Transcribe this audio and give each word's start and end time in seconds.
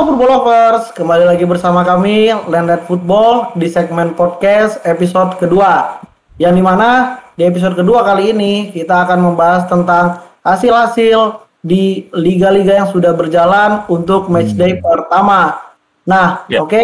Halo 0.00 0.16
Football 0.16 0.32
Lovers, 0.32 0.96
kembali 0.96 1.28
lagi 1.28 1.44
bersama 1.44 1.84
kami 1.84 2.32
Landed 2.48 2.88
Football 2.88 3.52
di 3.52 3.68
segmen 3.68 4.16
podcast 4.16 4.80
episode 4.88 5.36
kedua. 5.36 6.00
Yang 6.40 6.56
di 6.56 6.62
mana 6.64 7.20
di 7.36 7.44
episode 7.44 7.76
kedua 7.76 8.00
kali 8.00 8.32
ini 8.32 8.72
kita 8.72 9.04
akan 9.04 9.20
membahas 9.20 9.68
tentang 9.68 10.24
hasil-hasil 10.40 11.44
di 11.60 12.08
liga-liga 12.16 12.80
yang 12.80 12.88
sudah 12.88 13.12
berjalan 13.12 13.84
untuk 13.92 14.32
matchday 14.32 14.80
pertama. 14.80 15.68
Nah, 16.08 16.48
Ya. 16.48 16.64
oke, 16.64 16.80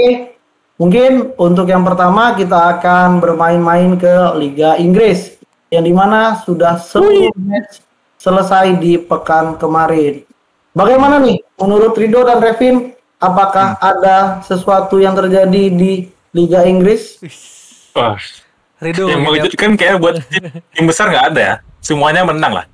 mungkin 0.76 1.32
untuk 1.40 1.72
yang 1.72 1.88
pertama 1.88 2.36
kita 2.36 2.76
akan 2.76 3.16
bermain-main 3.24 3.96
ke 3.96 4.12
Liga 4.36 4.76
Inggris, 4.76 5.40
yang 5.72 5.88
di 5.88 5.96
mana 5.96 6.36
sudah 6.44 6.76
seluruh 6.76 7.32
match 7.32 7.80
selesai 8.20 8.76
di 8.76 9.00
pekan 9.00 9.56
kemarin. 9.56 10.20
Bagaimana 10.76 11.16
nih 11.16 11.40
menurut 11.56 11.96
Rido 11.96 12.20
dan 12.20 12.44
Revin? 12.44 12.92
Apakah 13.16 13.80
ada 13.80 14.44
sesuatu 14.44 15.00
yang 15.00 15.16
terjadi 15.16 15.62
di 15.68 15.92
Liga 16.30 16.62
Inggris? 16.62 17.16
Wah, 17.96 18.20
Rido 18.76 19.08
yang 19.08 19.24
mungkin 19.24 19.40
ya. 19.40 19.48
mengejutkan 19.48 19.70
kayak 19.74 19.96
buat 19.96 20.20
tim 20.76 20.84
besar 20.84 21.08
nggak 21.08 21.26
ada 21.32 21.40
ya. 21.40 21.54
Semuanya 21.80 22.22
menang 22.22 22.52
lah. 22.52 22.66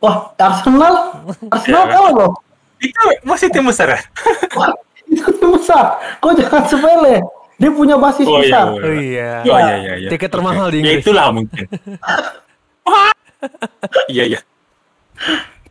Wah, 0.00 0.32
Arsenal, 0.34 1.22
Arsenal 1.48 1.84
Ya. 1.86 1.92
kalah 1.92 2.12
loh. 2.12 2.32
Itu 2.80 2.98
masih 3.22 3.46
tim 3.48 3.62
besar 3.62 3.94
ya? 3.94 4.00
Wah, 4.58 4.72
itu 5.04 5.30
tim 5.30 5.50
besar. 5.54 5.84
Kok 6.18 6.32
jangan 6.34 6.62
sepele? 6.66 7.16
Dia 7.60 7.70
punya 7.70 7.94
basis 7.94 8.24
Oh 8.24 8.40
iya. 8.40 8.42
besar. 8.42 8.64
Oh 8.72 8.94
iya. 8.96 9.30
Oh 9.44 9.58
iya 9.60 9.74
iya 9.76 9.94
iya. 10.00 10.08
Tiket 10.08 10.32
termahal 10.32 10.66
di 10.66 10.80
Ya 10.80 10.96
Inggris. 10.96 11.04
itulah 11.04 11.26
mungkin. 11.30 11.64
Iya 14.06 14.24
iya. 14.26 14.40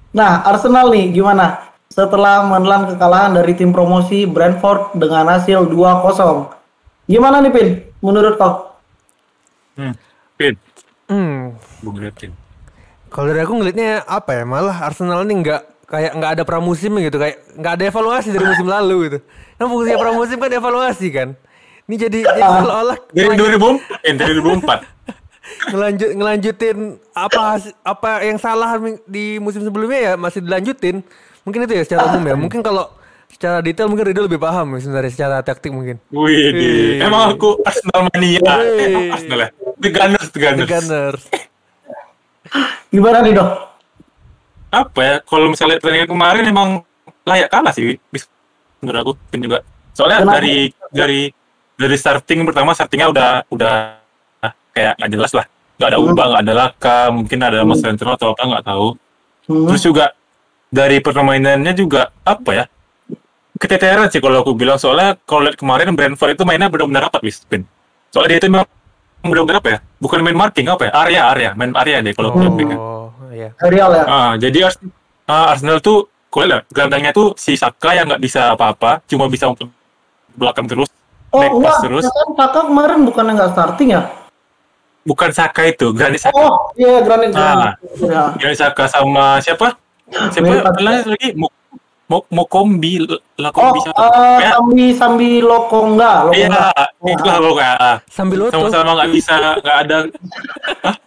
Nah, 0.10 0.42
Arsenal 0.42 0.90
nih 0.90 1.14
gimana? 1.14 1.69
Setelah 1.90 2.46
menelan 2.46 2.86
kekalahan 2.86 3.34
dari 3.34 3.58
tim 3.58 3.74
promosi 3.74 4.30
Brentford 4.30 4.94
dengan 4.94 5.26
hasil 5.26 5.66
2-0. 5.66 6.54
Gimana 7.10 7.42
nih, 7.42 7.50
Pin? 7.50 7.68
Menurut 7.98 8.38
kau? 8.38 8.78
Hmm. 9.74 9.98
Pin, 10.38 10.54
Hmm. 11.10 11.58
Bung. 11.82 11.98
Kalau 13.10 13.26
dari 13.26 13.42
aku 13.42 13.58
ngelihatnya 13.58 14.06
apa 14.06 14.38
ya? 14.38 14.44
Malah 14.46 14.86
Arsenal 14.86 15.26
ini 15.26 15.42
nggak 15.42 15.90
kayak 15.90 16.12
nggak 16.14 16.32
ada 16.38 16.44
pramusim 16.46 16.94
gitu, 17.02 17.18
kayak 17.18 17.42
nggak 17.58 17.74
ada 17.74 17.84
evaluasi 17.90 18.30
dari 18.30 18.46
musim 18.46 18.70
lalu 18.70 18.98
gitu. 19.10 19.20
Kan 19.58 19.66
fungsinya 19.66 19.98
pramusim 19.98 20.38
kan 20.38 20.52
evaluasi 20.54 21.08
kan. 21.10 21.30
Ini 21.90 21.96
jadi, 21.98 22.20
jadi 22.30 22.42
seolah-olah 22.46 22.98
Dari 23.10 23.26
ngelanjut- 23.34 23.58
2004, 23.58 24.06
eh, 24.06 24.14
dari 24.14 24.34
2004. 24.38 24.80
ngelanjut 25.74 26.10
ngelanjutin 26.14 26.78
apa 27.18 27.58
apa 27.82 28.10
yang 28.22 28.38
salah 28.38 28.78
di 29.10 29.42
musim 29.42 29.66
sebelumnya 29.66 30.14
ya 30.14 30.14
masih 30.14 30.46
dilanjutin. 30.46 31.02
Mungkin 31.44 31.66
itu 31.66 31.74
ya 31.76 31.84
secara 31.86 32.02
umum 32.12 32.24
ya. 32.26 32.36
Mungkin 32.36 32.60
kalau 32.60 32.92
secara 33.30 33.62
detail 33.62 33.88
mungkin 33.88 34.10
Rido 34.10 34.26
lebih 34.26 34.38
paham 34.38 34.76
ya 34.76 34.80
sebenarnya 34.82 35.12
secara 35.14 35.36
taktik 35.40 35.72
mungkin. 35.72 35.98
Wih, 36.10 36.50
Wih. 36.52 37.00
emang 37.00 37.34
aku 37.34 37.62
Arsenal 37.64 38.10
mania. 38.10 38.42
Eh, 38.42 38.90
Wih. 38.90 39.14
Arsenal 39.14 39.40
ya. 39.40 39.50
The 39.80 39.90
Gunners, 39.90 40.28
The 40.28 40.32
The 40.34 40.42
Gunners. 40.44 40.70
Gunners. 40.70 41.22
Gimana 42.90 43.22
nih, 43.22 43.34
Dok? 43.38 43.50
Apa 44.70 45.00
ya? 45.02 45.16
Kalau 45.24 45.46
misalnya 45.50 45.78
pertandingan 45.78 46.10
kemarin 46.10 46.44
emang 46.46 46.70
layak 47.26 47.50
kalah 47.50 47.74
sih, 47.74 47.98
menurut 48.82 49.00
aku 49.02 49.12
Pin 49.30 49.42
juga. 49.42 49.62
Soalnya 49.94 50.26
Kenapa? 50.26 50.36
dari 50.42 50.56
dari 50.90 51.22
dari 51.76 51.96
starting 51.98 52.44
pertama 52.46 52.74
startingnya 52.74 53.08
udah 53.10 53.30
udah 53.50 53.74
ah, 54.42 54.54
kayak 54.74 54.94
nggak 54.98 55.12
jelas 55.14 55.32
lah. 55.34 55.46
Nggak 55.80 55.90
ada 55.90 55.98
Hmm. 55.98 56.08
ubah, 56.12 56.26
nggak 56.28 56.44
ada 56.44 56.54
laka, 56.54 57.00
mungkin 57.10 57.40
ada 57.40 57.60
Mas 57.64 57.80
Central 57.80 58.18
atau 58.18 58.34
apa 58.34 58.44
nggak 58.46 58.66
tahu. 58.66 58.88
Hmm. 59.50 59.66
Terus 59.70 59.82
juga 59.82 60.06
dari 60.70 61.02
permainannya 61.02 61.74
juga 61.74 62.14
apa 62.22 62.52
ya? 62.54 62.66
Keteteran 63.60 64.08
sih 64.08 64.24
kalau 64.24 64.40
aku 64.40 64.56
bilang 64.56 64.80
soalnya 64.80 65.20
kalau 65.28 65.44
lihat 65.44 65.60
kemarin 65.60 65.92
Brentford 65.92 66.38
itu 66.38 66.44
mainnya 66.48 66.72
benar-benar 66.72 67.12
rapat 67.12 67.20
bis 67.20 67.44
Pin. 67.44 67.68
Soalnya 68.08 68.38
dia 68.38 68.46
itu 68.46 68.48
memang 68.48 68.68
benar-benar 69.20 69.60
apa 69.60 69.70
ya? 69.70 69.80
Bukan 70.00 70.24
main 70.24 70.38
marking 70.38 70.72
apa 70.72 70.88
ya? 70.88 70.92
Area 70.96 71.22
area, 71.28 71.50
main 71.54 71.76
area 71.76 72.00
deh 72.00 72.16
kalau 72.16 72.32
Hmm. 72.32 72.56
Pin. 72.56 72.72
Oh, 72.74 73.12
iya. 73.30 73.52
Real 73.68 73.92
ya? 73.92 74.04
Ah, 74.08 74.32
jadi 74.40 74.72
Ars 74.72 74.80
ah, 75.28 75.52
Arsenal 75.52 75.84
tuh 75.84 76.08
kalau 76.32 76.46
lihat 76.48 76.64
gelandangnya 76.72 77.12
tuh 77.12 77.36
si 77.36 77.60
Saka 77.60 77.98
yang 77.98 78.08
nggak 78.08 78.22
bisa 78.22 78.54
apa-apa, 78.56 79.04
cuma 79.10 79.28
bisa 79.28 79.50
untuk 79.50 79.68
belakang 80.38 80.70
terus, 80.70 80.88
Oh, 81.30 81.42
naik 81.42 81.52
enggak. 81.52 81.78
terus. 81.84 82.06
kan 82.06 82.30
Kakak 82.38 82.64
kemarin 82.70 83.00
bukannya 83.04 83.34
nggak 83.36 83.52
starting 83.52 83.90
ya? 83.92 84.02
Bukan 85.04 85.30
Saka 85.34 85.68
itu, 85.68 85.90
Granit 85.92 86.22
Saka. 86.22 86.38
Oh, 86.38 86.70
iya, 86.78 87.02
Granit 87.02 87.34
Ah. 87.34 87.36
Granit. 87.36 87.74
Ya. 88.00 88.24
Granit 88.40 88.58
Saka 88.58 88.88
sama 88.88 89.42
siapa? 89.42 89.76
Siapa 90.10 90.44
Mirip 90.44 90.66
lagi? 90.82 91.30
Mo 91.38 91.48
Mo 92.10 92.26
Mokombi, 92.34 93.06
Oh, 93.06 93.22
Lakombi 93.38 93.78
siapa? 93.80 94.02
eh, 94.02 94.38
Ya, 94.42 94.50
Sambi 94.58 94.86
Sambi 94.98 95.30
Lokonga, 95.40 96.34
Iya, 96.34 96.50
Lokonga. 96.50 96.86
itulah 97.06 97.38
pokoknya. 97.40 97.74
Sambil 98.10 98.38
Loto. 98.42 98.54
Sama-sama 98.58 98.92
nggak 98.98 99.12
bisa, 99.14 99.34
nggak 99.62 99.78
ada. 99.86 99.98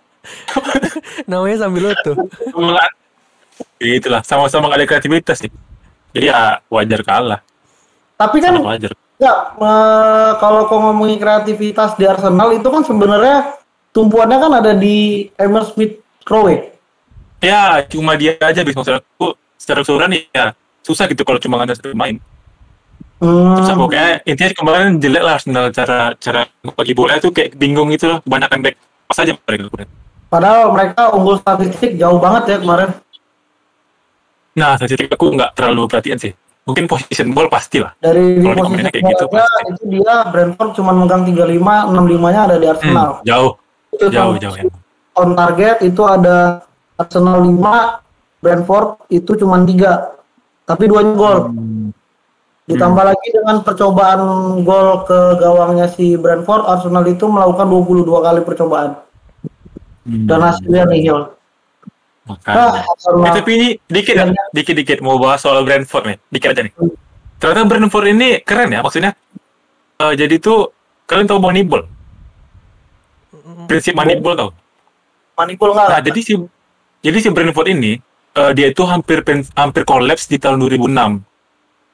Namanya 1.27 1.57
sambil 1.59 1.83
Loto. 1.91 2.13
Ya, 3.83 3.93
itulah, 3.99 4.23
sama-sama 4.23 4.71
nggak 4.71 4.79
ada 4.79 4.87
kreativitas 4.89 5.43
sih. 5.43 5.51
Jadi 6.15 6.29
ya 6.29 6.61
wajar 6.69 7.01
kalah, 7.03 7.41
Tapi 8.15 8.37
kan 8.39 8.55
sangat 8.55 8.69
wajar. 8.69 8.93
ya 9.17 9.33
kalau 10.37 10.69
kau 10.69 10.77
ngomongin 10.79 11.17
kreativitas 11.17 11.97
di 11.97 12.05
Arsenal 12.05 12.53
itu 12.53 12.69
kan 12.69 12.85
sebenarnya 12.85 13.57
tumpuannya 13.91 14.37
kan 14.37 14.53
ada 14.55 14.73
di 14.77 15.27
Emil 15.35 15.65
Smith 15.67 15.99
Rowe. 16.29 16.72
Ya, 17.43 17.83
cuma 17.91 18.15
dia 18.15 18.39
aja 18.39 18.63
bisa 18.63 18.79
maksud 18.79 19.03
aku 19.03 19.35
secara 19.59 19.83
keseluruhan 19.83 20.15
ya 20.31 20.55
susah 20.83 21.07
gitu 21.11 21.23
kalau 21.27 21.39
cuma 21.43 21.59
ada 21.59 21.75
satu 21.75 21.91
main. 21.93 22.23
Hmm. 23.19 23.55
Susah 23.59 23.75
pokoknya 23.75 24.23
intinya 24.27 24.51
kemarin 24.55 24.99
jelek 24.99 25.23
lah 25.23 25.35
Arsenal 25.39 25.71
cara 25.71 26.15
cara 26.19 26.47
bagi 26.75 26.95
bola 26.95 27.19
itu 27.19 27.31
kayak 27.31 27.55
bingung 27.55 27.91
gitu 27.91 28.11
loh, 28.11 28.19
kebanyakan 28.23 28.59
back 28.63 28.75
pas 29.07 29.19
aja 29.23 29.35
mereka 29.35 29.63
kemarin. 29.71 29.89
Padahal 30.27 30.63
mereka 30.73 31.03
unggul 31.13 31.37
statistik 31.39 31.99
jauh 31.99 32.19
banget 32.19 32.43
ya 32.47 32.57
kemarin. 32.63 32.91
Nah, 34.53 34.75
statistik 34.75 35.11
aku 35.11 35.33
nggak 35.35 35.55
terlalu 35.55 35.87
perhatian 35.87 36.19
sih. 36.19 36.33
Mungkin 36.63 36.87
position 36.87 37.35
ball 37.35 37.51
pasti 37.51 37.83
lah. 37.83 37.91
Dari 37.99 38.39
di 38.39 38.47
Kalau 38.47 38.55
di 38.55 38.63
posisi 38.63 38.87
kayak 38.87 39.05
gitu, 39.11 39.25
pasti. 39.27 39.63
itu 39.67 39.83
dia 39.99 40.15
Brentford 40.31 40.71
cuma 40.79 40.91
megang 40.95 41.23
35, 41.27 41.91
65-nya 41.91 42.41
ada 42.47 42.57
di 42.63 42.67
Arsenal. 42.71 43.09
Hmm, 43.19 43.27
jauh, 43.27 43.53
Itu 43.91 44.05
jauh, 44.15 44.35
jauh 44.39 44.55
ya. 44.57 44.65
on 45.19 45.31
target 45.35 45.77
itu 45.83 46.03
ada 46.07 46.63
Arsenal 46.99 47.41
5, 47.41 48.43
Brentford 48.43 48.89
itu 49.09 49.33
cuma 49.39 49.61
3. 49.63 50.13
Tapi 50.69 50.85
duanya 50.87 51.15
gol. 51.17 51.39
Hmm. 51.51 51.89
Ditambah 52.69 53.05
lagi 53.05 53.29
dengan 53.35 53.61
percobaan 53.67 54.21
gol 54.63 55.03
ke 55.05 55.19
gawangnya 55.43 55.91
si 55.91 56.15
Brentford, 56.15 56.63
Arsenal 56.65 57.05
itu 57.11 57.27
melakukan 57.27 57.67
22 57.67 58.07
kali 58.07 58.41
percobaan. 58.47 58.91
Hmm. 60.07 60.27
Dan 60.27 60.41
hasilnya 60.43 60.85
nihil. 60.87 61.33
Makanya. 62.23 62.87
Nah. 62.87 63.27
Eh, 63.27 63.33
tapi 63.35 63.51
ini 63.59 63.69
dikit 63.91 64.15
ya, 64.15 64.25
dikit-dikit 64.55 64.99
mau 65.03 65.19
bahas 65.19 65.43
soal 65.43 65.67
Brentford 65.67 66.07
nih, 66.07 66.19
dikit 66.31 66.55
aja 66.55 66.63
nih. 66.63 66.75
Ternyata 67.43 67.67
Brentford 67.67 68.07
ini 68.15 68.29
keren 68.47 68.71
ya, 68.71 68.81
maksudnya. 68.83 69.13
eh, 70.03 70.15
jadi 70.15 70.39
tuh 70.39 70.71
kalian 71.11 71.27
tahu 71.27 71.43
Moneyball? 71.43 71.87
Prinsip 73.67 73.95
Moneyball 73.99 74.35
tau? 74.39 74.51
manipul 75.37 75.69
nggak? 75.75 75.89
Nah, 75.89 76.01
jadi 76.05 76.21
si 76.21 76.33
jadi 77.03 77.17
si 77.19 77.29
Brentford 77.29 77.69
ini 77.69 77.99
eh, 78.33 78.51
dia 78.55 78.71
itu 78.71 78.83
hampir 78.83 79.21
hampir 79.53 79.83
kolaps 79.83 80.27
di 80.27 80.39
tahun 80.39 80.63
2006. 80.63 81.21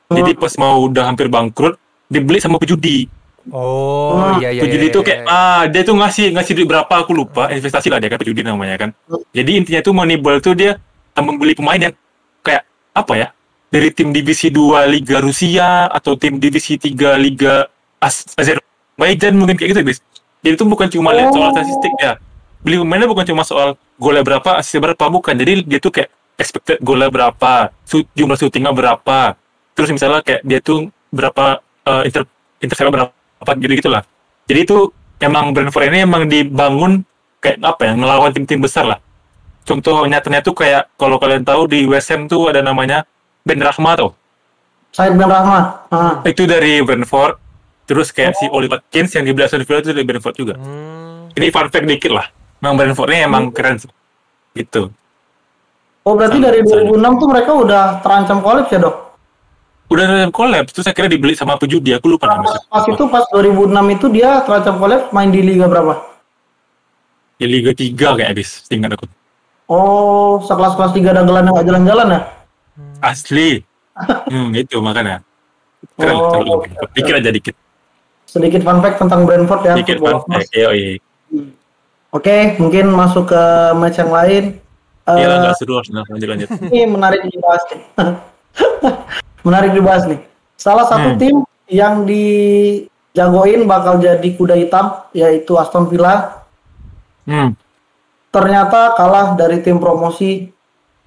Jadi 0.09 0.31
pas 0.35 0.53
mau 0.57 0.89
udah 0.89 1.05
hampir 1.05 1.29
bangkrut, 1.29 1.77
dibeli 2.07 2.41
sama 2.41 2.57
pejudi. 2.57 3.09
Oh, 3.49 4.13
Hmm. 4.13 4.41
iya 4.41 4.53
iya. 4.53 4.61
pejudi 4.61 4.87
iya, 4.89 4.93
itu 4.93 5.01
iya, 5.01 5.07
kayak 5.09 5.21
iya. 5.25 5.33
ah 5.33 5.63
dia 5.65 5.81
tuh 5.81 5.97
ngasih 5.97 6.27
ngasih 6.37 6.53
duit 6.53 6.69
berapa 6.69 6.95
aku 6.95 7.13
lupa, 7.13 7.49
investasi 7.49 7.89
lah 7.89 7.97
dia 7.97 8.09
kan 8.09 8.21
pejudi 8.21 8.45
namanya 8.45 8.77
kan. 8.77 8.91
Jadi 9.33 9.51
intinya 9.57 9.81
tuh 9.81 9.93
Moneyball 9.93 10.41
tuh 10.41 10.53
dia 10.53 10.77
eh, 11.13 11.22
membeli 11.25 11.57
pemain 11.57 11.81
yang 11.81 11.95
kayak 12.41 12.65
apa 12.93 13.13
ya? 13.16 13.28
Dari 13.69 13.89
tim 13.93 14.13
divisi 14.13 14.49
2 14.49 14.89
Liga 14.89 15.21
Rusia 15.21 15.89
atau 15.89 16.16
tim 16.16 16.37
divisi 16.37 16.77
3 16.77 17.16
Liga 17.16 17.69
As- 18.01 18.33
Azerbaijan 18.33 19.37
mungkin 19.37 19.57
kayak 19.57 19.77
gitu, 19.77 19.81
bis. 19.84 20.01
Jadi 20.41 20.54
itu 20.57 20.65
bukan 20.65 20.89
cuma 20.89 21.13
lihat 21.13 21.33
soal 21.33 21.49
Oh. 21.49 21.53
statistik 21.53 21.93
ya. 22.01 22.16
Beli 22.61 22.81
pemainnya 22.81 23.09
bukan 23.09 23.25
cuma 23.25 23.45
soal 23.45 23.77
golnya 23.98 24.22
berapa, 24.24 24.62
asisnya 24.62 24.91
berapa, 24.91 25.04
bukan. 25.10 25.34
Jadi 25.34 25.66
dia 25.66 25.78
tuh 25.83 25.92
kayak 25.92 26.10
expected 26.39 26.78
golnya 26.80 27.10
berapa, 27.10 27.74
su- 27.83 28.09
jumlah 28.15 28.39
syutingnya 28.39 28.71
berapa. 28.71 29.34
Terus 29.74 29.91
misalnya 29.91 30.22
kayak 30.22 30.42
dia 30.47 30.59
tuh 30.62 30.89
berapa 31.10 31.60
eh, 31.86 32.03
inter 32.09 32.22
interceptnya 32.62 32.95
berapa 32.95 33.50
gitu 33.59 33.72
gitulah. 33.78 34.03
Jadi 34.48 34.60
itu 34.65 34.91
emang 35.21 35.50
Brentford 35.53 35.91
ini 35.91 35.98
emang 36.06 36.30
dibangun 36.30 37.03
kayak 37.42 37.59
apa 37.62 37.83
ya, 37.86 37.92
ngelawan 37.95 38.30
tim-tim 38.34 38.62
besar 38.62 38.86
lah. 38.86 38.98
Contoh 39.66 40.06
nyatanya 40.09 40.41
tuh 40.41 40.56
kayak 40.56 40.89
kalau 40.97 41.21
kalian 41.21 41.44
tahu 41.44 41.68
di 41.68 41.84
West 41.84 42.09
Ham 42.09 42.24
tuh 42.24 42.48
ada 42.48 42.65
namanya 42.65 43.04
Ben 43.44 43.60
Rahma 43.60 43.98
tuh. 44.01 44.16
Said 44.97 45.12
Ben 45.15 45.28
Rahmat. 45.28 45.65
Ah. 45.92 46.24
Itu 46.24 46.48
dari 46.48 46.80
Brentford. 46.80 47.36
Terus 47.89 48.12
kayak 48.12 48.36
si 48.36 48.44
Oli 48.53 48.68
Watkins 48.68 49.16
yang 49.16 49.24
di 49.24 49.33
Aston 49.41 49.65
Villa 49.65 49.80
itu 49.80 49.92
dari 49.97 50.04
Brentford 50.04 50.36
juga. 50.36 50.54
Hmm. 50.60 51.33
Ini 51.33 51.48
fun 51.48 51.72
fact 51.72 51.89
dikit 51.89 52.12
lah. 52.12 52.28
Memang 52.59 52.75
Brentford 52.75 53.10
ini 53.10 53.21
emang 53.22 53.45
keren. 53.49 53.77
Gitu. 54.53 54.91
Oh 56.03 56.13
berarti 56.13 56.37
Sama- 56.37 56.47
dari 56.47 56.59
sama. 56.63 56.89
2006 56.89 57.21
tuh 57.21 57.28
mereka 57.28 57.51
udah 57.55 57.84
terancam 58.01 58.39
kolaps 58.39 58.71
ya 58.71 58.81
dok? 58.81 58.97
udah 59.89 60.05
ada 60.05 60.28
collab 60.28 60.69
terus 60.69 60.84
akhirnya 60.84 61.16
dibeli 61.16 61.33
sama 61.33 61.57
pejudi 61.57 61.97
aku 61.97 62.13
lupa 62.13 62.28
namanya 62.28 62.60
pas 62.69 62.84
itu 62.84 63.09
pas 63.09 63.25
2006 63.33 63.72
itu 63.89 64.07
dia 64.13 64.45
terancam 64.45 64.77
collab 64.77 65.09
main 65.10 65.33
di 65.33 65.41
liga 65.41 65.65
berapa? 65.65 65.97
ya 67.34 67.49
Liga 67.49 67.72
3 67.72 67.97
kayak 67.97 68.28
habis 68.28 68.69
tinggal 68.69 68.93
aku 68.93 69.09
Oh, 69.65 70.45
sekelas-kelas 70.45 70.93
tiga 70.93 71.13
dagelan 71.13 71.41
yang 71.43 71.54
nggak 71.54 71.66
jalan-jalan 71.66 72.07
ya? 72.11 72.21
asli 73.01 73.65
hmm 74.28 74.53
itu 74.54 74.77
makanya 74.78 75.25
keren 75.95 76.21
Oh, 76.21 76.61
pikir 76.93 77.16
aja 77.16 77.31
dikit 77.31 77.57
Sedikit 78.25 78.61
fun 78.61 78.81
fact 78.81 79.01
tentang 79.01 79.25
Brentford 79.25 79.63
ya. 79.63 79.72
dikit 79.72 79.97
football 79.99 80.21
Bang. 80.22 80.37
Masters. 80.37 80.53
Eh, 80.53 80.59
iya 80.59 80.69
iya 80.71 80.89
Oke, 82.09 82.57
mungkin 82.57 82.89
masuk 82.89 83.28
ke 83.28 83.43
match 83.77 84.01
yang 84.01 84.09
lain. 84.09 84.45
Eh, 85.05 85.16
iya 85.16 85.27
lah 85.28 85.37
nggak 85.41 85.57
seru 85.57 85.77
Arsenal 85.77 86.05
lanjut 86.09 86.28
lanjut 86.28 86.49
ini 86.69 86.84
menarik 86.84 87.21
dibahas 87.25 87.63
nih. 87.69 87.81
menarik 89.47 89.71
dibahas 89.72 90.05
nih. 90.05 90.21
Salah 90.55 90.84
satu 90.84 91.15
Hmm. 91.15 91.21
tim 91.21 91.37
yang 91.69 92.05
dijagoin 92.05 93.65
bakal 93.65 94.01
jadi 94.01 94.28
kuda 94.34 94.57
hitam 94.57 95.05
yaitu 95.13 95.53
Aston 95.55 95.84
Villa 95.87 96.45
hmm 97.25 97.53
ternyata 98.28 98.93
kalah 98.93 99.33
dari 99.34 99.61
tim 99.61 99.77
promosi 99.77 100.53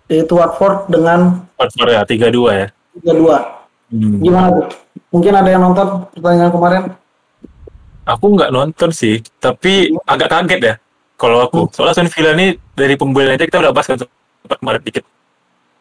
yaitu 0.05 0.33
Watford 0.33 0.89
dengan 0.89 1.45
Watford 1.53 1.89
ya 1.91 2.01
tiga 2.01 2.29
dua 2.29 2.51
ya 2.53 2.67
3-2. 2.97 3.93
hmm. 3.93 4.17
Gimana 4.19 4.47
tuh? 4.51 4.65
Mungkin 5.09 5.33
ada 5.33 5.49
yang 5.49 5.61
nonton 5.61 5.87
pertandingan 6.11 6.51
kemarin? 6.51 6.83
aku 8.01 8.25
nggak 8.33 8.49
nonton 8.49 8.89
sih 8.89 9.21
tapi 9.37 9.93
agak 10.03 10.29
kaget 10.29 10.61
ya 10.61 10.75
kalau 11.21 11.37
aku 11.45 11.69
soalnya 11.69 11.93
Aston 11.93 12.09
Villa 12.09 12.33
ini 12.33 12.57
dari 12.73 12.97
pembelian 12.97 13.37
aja 13.37 13.45
kita 13.45 13.61
udah 13.61 13.69
bahas 13.69 13.85
kan 13.85 14.01
sempat 14.01 14.57
kemarin 14.57 14.81
dikit. 14.81 15.05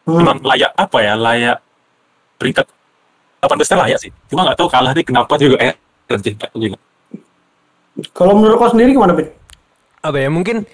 Hmm. 0.01 0.21
memang 0.21 0.37
layak 0.45 0.69
apa 0.77 0.97
ya? 1.01 1.13
Layak 1.17 1.57
peringkat 2.37 2.65
8 3.41 3.57
besar 3.57 3.77
layak 3.81 3.97
sih. 3.97 4.13
Cuma 4.29 4.45
nggak 4.45 4.57
tahu 4.61 4.69
kalah 4.69 4.93
nih 4.93 5.05
kenapa 5.05 5.33
juga. 5.41 5.57
Eh 5.57 5.73
tahu 6.05 6.57
juga. 6.61 6.77
Kalau 8.13 8.37
menurut 8.37 8.57
kau 8.61 8.69
sendiri 8.69 8.93
gimana, 8.93 9.17
Pin? 9.17 9.33
apa 10.01 10.17
ya 10.17 10.33
mungkin 10.33 10.65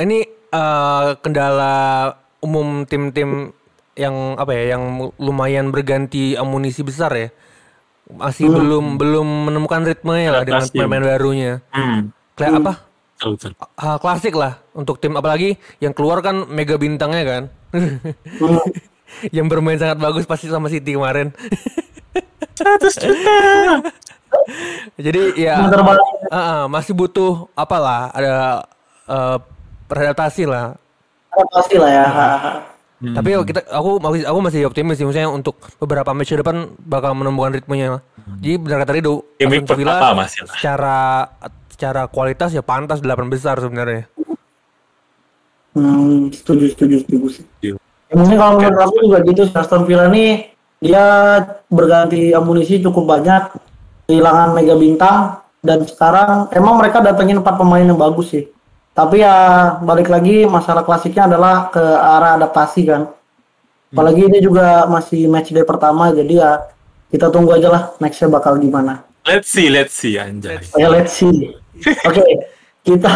ini 0.00 0.24
eh, 0.48 1.08
kendala 1.20 2.08
umum 2.40 2.88
tim-tim 2.88 3.52
yang 3.92 4.40
apa 4.40 4.56
ya 4.56 4.76
yang 4.76 5.12
lumayan 5.20 5.68
berganti 5.68 6.36
amunisi 6.36 6.80
besar 6.84 7.12
ya. 7.12 7.28
Masih 8.12 8.48
belum 8.48 9.00
belum 9.00 9.48
menemukan 9.48 9.88
ritmenya 9.88 10.36
lah 10.36 10.42
dengan 10.44 10.64
pemain 10.68 11.04
barunya. 11.04 11.60
Hmm. 11.72 12.12
Kayak 12.36 12.64
apa 12.64 12.91
betul, 13.22 13.38
betul. 13.38 13.52
hal 13.78 13.96
klasik 14.02 14.34
lah 14.34 14.58
untuk 14.74 14.98
tim 14.98 15.14
apalagi 15.14 15.54
yang 15.78 15.94
keluar 15.94 16.18
kan 16.18 16.50
mega 16.50 16.74
bintangnya 16.74 17.24
kan 17.24 17.44
Hmm. 17.72 17.96
yang 19.36 19.48
bermain 19.48 19.80
sangat 19.80 19.96
bagus 19.96 20.28
pasti 20.28 20.52
sama 20.52 20.68
City 20.68 20.92
kemarin 20.92 21.32
100 22.52 23.00
juta 23.00 23.36
jadi 25.08 25.22
ya 25.40 25.54
ah, 25.72 25.96
ah, 26.28 26.62
masih 26.68 26.92
butuh 26.92 27.48
apalah 27.56 28.12
ada 28.12 28.60
eh, 29.08 29.36
beradaptasi 29.88 30.44
lah 30.44 30.76
Adaptasi 31.32 31.74
lah 31.80 31.90
ya. 31.90 32.06
Hmm. 33.02 33.18
Tapi 33.18 33.34
kita 33.50 33.66
aku 33.72 33.98
masih 33.98 34.22
aku 34.28 34.38
masih 34.44 34.60
optimis 34.68 34.94
sih 35.00 35.02
maksudnya 35.08 35.26
untuk 35.26 35.58
beberapa 35.82 36.12
match 36.14 36.36
ke 36.36 36.38
depan 36.38 36.76
bakal 36.86 37.16
menemukan 37.18 37.56
ritmenya. 37.58 37.98
Jadi 38.38 38.54
benar 38.62 38.86
kata 38.86 38.92
Rido, 38.94 39.26
Ya, 39.42 39.50
Aston 39.50 39.74
Villa 39.74 39.98
secara 40.54 41.26
secara 41.72 42.04
kualitas 42.04 42.52
ya 42.52 42.60
pantas 42.60 43.00
8 43.00 43.32
besar 43.32 43.56
sebenarnya. 43.56 44.04
Hmm, 45.72 46.28
setuju, 46.28 46.68
setuju, 46.76 47.00
setuju 47.00 47.26
sih. 47.32 47.44
Setuju. 47.48 47.74
Ya, 48.12 48.14
mungkin 48.20 48.36
kalau 48.36 48.60
menurut 48.60 48.80
aku 48.84 48.96
juga 49.08 49.18
gitu, 49.24 49.42
Aston 49.48 49.88
Villa 49.88 50.12
nih 50.12 50.52
dia 50.84 51.04
berganti 51.72 52.36
amunisi 52.36 52.84
cukup 52.84 53.08
banyak, 53.08 53.56
kehilangan 54.04 54.52
mega 54.52 54.76
bintang, 54.76 55.40
dan 55.64 55.80
sekarang 55.88 56.52
emang 56.52 56.76
mereka 56.76 57.00
datengin 57.00 57.40
empat 57.40 57.56
pemain 57.56 57.80
yang 57.80 57.96
bagus 57.96 58.36
sih. 58.36 58.44
Tapi 58.92 59.24
ya 59.24 59.78
balik 59.80 60.12
lagi 60.12 60.44
masalah 60.44 60.84
klasiknya 60.84 61.24
adalah 61.24 61.72
ke 61.72 61.80
arah 61.80 62.36
adaptasi 62.36 62.82
kan. 62.84 63.08
Apalagi 63.88 64.28
ini 64.28 64.44
juga 64.44 64.84
masih 64.84 65.24
match 65.32 65.56
day 65.56 65.64
pertama, 65.64 66.12
jadi 66.12 66.34
ya 66.36 66.50
kita 67.08 67.32
tunggu 67.32 67.56
aja 67.56 67.68
lah 67.72 67.82
nextnya 67.96 68.28
bakal 68.28 68.60
gimana. 68.60 69.04
let's 69.22 69.54
see 69.54 69.70
let's 69.70 69.94
see 69.94 70.18
anjay 70.18 70.58
Ya 70.74 70.90
let's 70.90 71.14
see. 71.14 71.54
Oke, 71.82 72.22
kita 72.82 73.12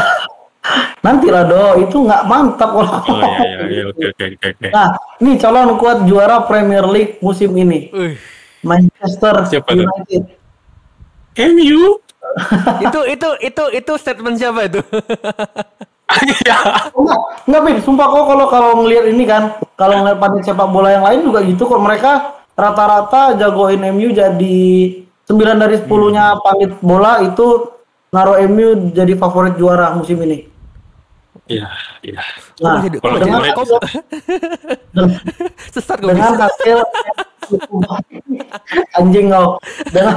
nanti 0.98 1.30
lah 1.30 1.46
do 1.46 1.78
itu 1.78 1.96
nggak 2.02 2.26
mantap 2.26 2.74
kalau. 2.74 2.98
oh 2.98 3.18
iya 3.22 3.62
iya 3.62 3.64
iya 3.70 3.82
oke 3.90 4.02
oke 4.10 4.24
oke 4.26 4.46
oke 4.50 4.68
Nah, 4.74 4.88
ini 5.22 5.38
calon 5.38 5.78
kuat 5.78 6.02
juara 6.04 6.42
Premier 6.42 6.82
League 6.90 7.22
musim 7.22 7.54
ini. 7.54 7.86
Wih, 7.94 8.18
Manchester 8.66 9.46
Siapa? 9.46 9.70
United. 9.70 10.22
MU 11.36 12.00
itu 12.86 13.00
itu 13.06 13.28
itu 13.38 13.64
itu 13.76 13.92
statement 13.94 14.34
siapa 14.34 14.66
itu? 14.66 14.80
ya 16.48 16.58
Oh, 16.96 17.02
enggak, 17.02 17.20
enggak, 17.46 17.60
Pin. 17.62 17.76
Sumpah 17.82 18.06
kok 18.08 18.24
kalau 18.26 18.46
kalau 18.48 18.70
ngelihat 18.82 19.04
ini 19.10 19.24
kan, 19.26 19.42
kalau 19.74 20.02
ngelihat 20.02 20.18
panitia 20.18 20.54
sepak 20.54 20.68
bola 20.70 20.88
yang 20.90 21.04
lain 21.04 21.20
juga 21.22 21.42
gitu 21.44 21.62
kok 21.66 21.82
mereka 21.82 22.12
rata-rata 22.56 23.36
jagoin 23.36 23.82
MU 23.92 24.10
jadi 24.10 24.58
9 25.28 25.62
dari 25.62 25.76
10-nya 25.82 26.40
panit 26.40 26.72
bola 26.80 27.20
itu 27.20 27.75
naruh 28.16 28.40
MU 28.48 28.96
jadi 28.96 29.12
favorit 29.12 29.60
juara 29.60 29.92
musim 29.92 30.16
ini. 30.24 30.48
iya 31.46 31.68
iya. 32.00 32.24
Nah, 32.64 32.80
kalau 32.98 33.18
dengan, 33.22 33.38
kok- 33.52 33.84
Sesat 35.70 36.00
gue 36.00 36.16
dengan 36.16 36.34
hasil 36.40 36.80
anjing 38.96 39.28
kau 39.30 39.60
dengan 39.92 40.16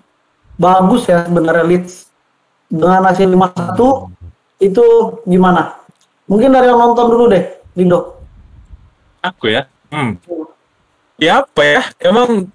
bagus 0.56 1.08
ya 1.08 1.24
sebenarnya 1.28 1.64
Leeds. 1.64 2.08
Dengan 2.70 3.02
hasil 3.08 3.26
5-1 3.26 3.76
itu 4.62 4.86
gimana? 5.26 5.74
Mungkin 6.30 6.54
dari 6.54 6.70
yang 6.70 6.78
nonton 6.78 7.10
dulu 7.10 7.26
deh, 7.32 7.44
Lindo. 7.74 8.22
aku 9.20 9.52
ya? 9.52 9.66
Hmm 9.92 10.16
ya 11.20 11.44
apa 11.44 11.62
ya? 11.62 11.82
Emang 12.00 12.48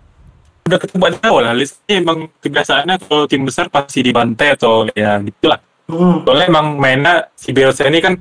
udah 0.64 0.78
dari 0.80 1.16
awal 1.22 1.42
lah. 1.44 1.54
Listnya 1.54 2.00
emang 2.00 2.32
kebiasaannya 2.40 2.96
kalau 3.04 3.24
tim 3.28 3.44
besar 3.44 3.68
pasti 3.68 4.00
dibantai 4.00 4.56
atau 4.56 4.88
ya 4.92 5.20
gitulah. 5.20 5.60
Hmm. 5.84 6.24
soalnya 6.24 6.48
emang 6.48 6.80
mainnya 6.80 7.28
si 7.36 7.52
Bielsa 7.52 7.84
ini 7.84 8.00
kan 8.00 8.16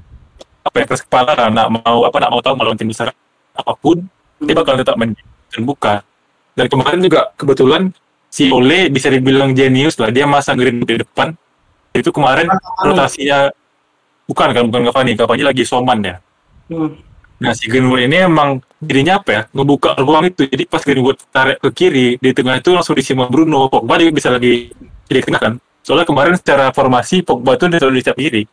apa 0.68 0.76
ya 0.84 0.86
keras 0.86 1.04
kepala 1.08 1.32
lah. 1.32 1.48
Nak 1.48 1.68
mau 1.80 2.04
apa 2.04 2.18
nak 2.20 2.30
mau 2.36 2.44
tahu 2.44 2.60
melawan 2.60 2.76
tim 2.76 2.92
besar 2.92 3.16
apa 3.56 3.72
pun 3.80 4.04
dia 4.44 4.52
bakal 4.52 4.76
tetap 4.76 5.00
main 5.00 5.16
terbuka 5.48 6.04
dan 6.54 6.66
kemarin 6.70 7.00
juga 7.02 7.34
kebetulan 7.34 7.90
si 8.30 8.50
Ole 8.54 8.90
bisa 8.90 9.10
dibilang 9.10 9.58
jenius 9.58 9.98
lah. 9.98 10.14
Dia 10.14 10.30
masang 10.30 10.58
Greenwood 10.58 10.90
di 10.90 10.98
depan. 11.02 11.34
Itu 11.94 12.10
kemarin 12.10 12.50
rotasinya 12.82 13.50
bukan 14.26 14.48
kan? 14.54 14.64
Bukan 14.70 14.82
Cavani. 14.90 15.12
Cavani 15.18 15.44
lagi 15.46 15.64
soman 15.66 16.00
ya. 16.02 16.16
Hmm. 16.70 16.94
Nah 17.44 17.52
si 17.52 17.68
Greenwood 17.68 18.08
ini 18.08 18.24
emang 18.24 18.64
dirinya 18.80 19.20
apa 19.20 19.30
ya? 19.30 19.42
Ngebuka 19.52 20.00
ruang 20.00 20.32
itu. 20.32 20.48
Jadi 20.48 20.64
pas 20.64 20.80
Greenwood 20.80 21.20
tarik 21.28 21.60
ke 21.60 21.70
kiri 21.76 22.16
di 22.16 22.32
tengah 22.32 22.56
itu 22.56 22.72
langsung 22.72 22.96
diisi 22.96 23.12
sama 23.12 23.28
Bruno. 23.28 23.68
Pogba 23.68 24.00
dia 24.00 24.08
bisa 24.16 24.32
lagi 24.32 24.72
jadi 25.12 25.20
tengah 25.28 25.42
kan. 25.44 25.54
Soalnya 25.84 26.08
kemarin 26.08 26.40
secara 26.40 26.72
formasi 26.72 27.20
Pogba 27.20 27.60
itu 27.60 27.68
dia 27.68 27.84
selalu 27.84 28.00
di 28.00 28.02
setiap 28.08 28.16
kiri. 28.16 28.44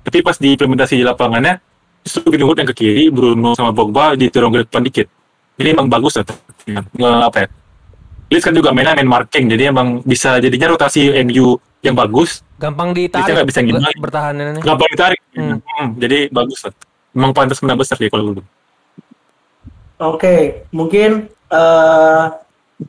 Tapi 0.00 0.18
pas 0.24 0.36
diimplementasi 0.40 0.94
di 0.96 1.04
lapangannya 1.04 1.60
justru 2.00 2.32
Greenwood 2.32 2.56
yang 2.56 2.68
ke 2.72 2.76
kiri 2.80 3.04
Bruno 3.12 3.52
sama 3.52 3.76
Pogba 3.76 4.16
didorong 4.16 4.56
ke 4.56 4.58
depan 4.64 4.80
dikit. 4.80 5.06
Jadi 5.60 5.68
emang 5.68 5.92
bagus 5.92 6.16
lah. 6.16 6.24
Nge 6.64 7.10
apa 7.28 7.38
ya? 7.44 7.48
Leeds 8.28 8.44
kan 8.44 8.52
juga 8.56 8.72
mainnya 8.72 8.92
main 8.96 9.08
marking 9.08 9.48
jadi 9.48 9.72
emang 9.72 10.04
bisa 10.04 10.36
jadinya 10.40 10.72
rotasi 10.72 11.12
MU 11.28 11.60
yang 11.84 11.92
bagus. 11.92 12.40
Gampang 12.56 12.96
ditarik 12.96 13.28
nggak 13.28 13.48
bisa 13.48 13.60
ber- 13.60 14.02
bertahanannya. 14.08 14.60
gampang 14.64 14.88
ditarik. 14.92 15.20
Hmm. 15.36 15.60
Hmm, 15.60 15.88
jadi 16.00 16.32
bagus 16.32 16.64
lah 16.64 16.72
emang 17.18 17.34
pantas 17.34 17.58
menang 17.58 17.76
besar 17.76 17.98
sih 17.98 18.06
kalau 18.06 18.32
dulu 18.32 18.42
Oke, 19.98 20.62
mungkin 20.70 21.26
eh, 21.50 22.24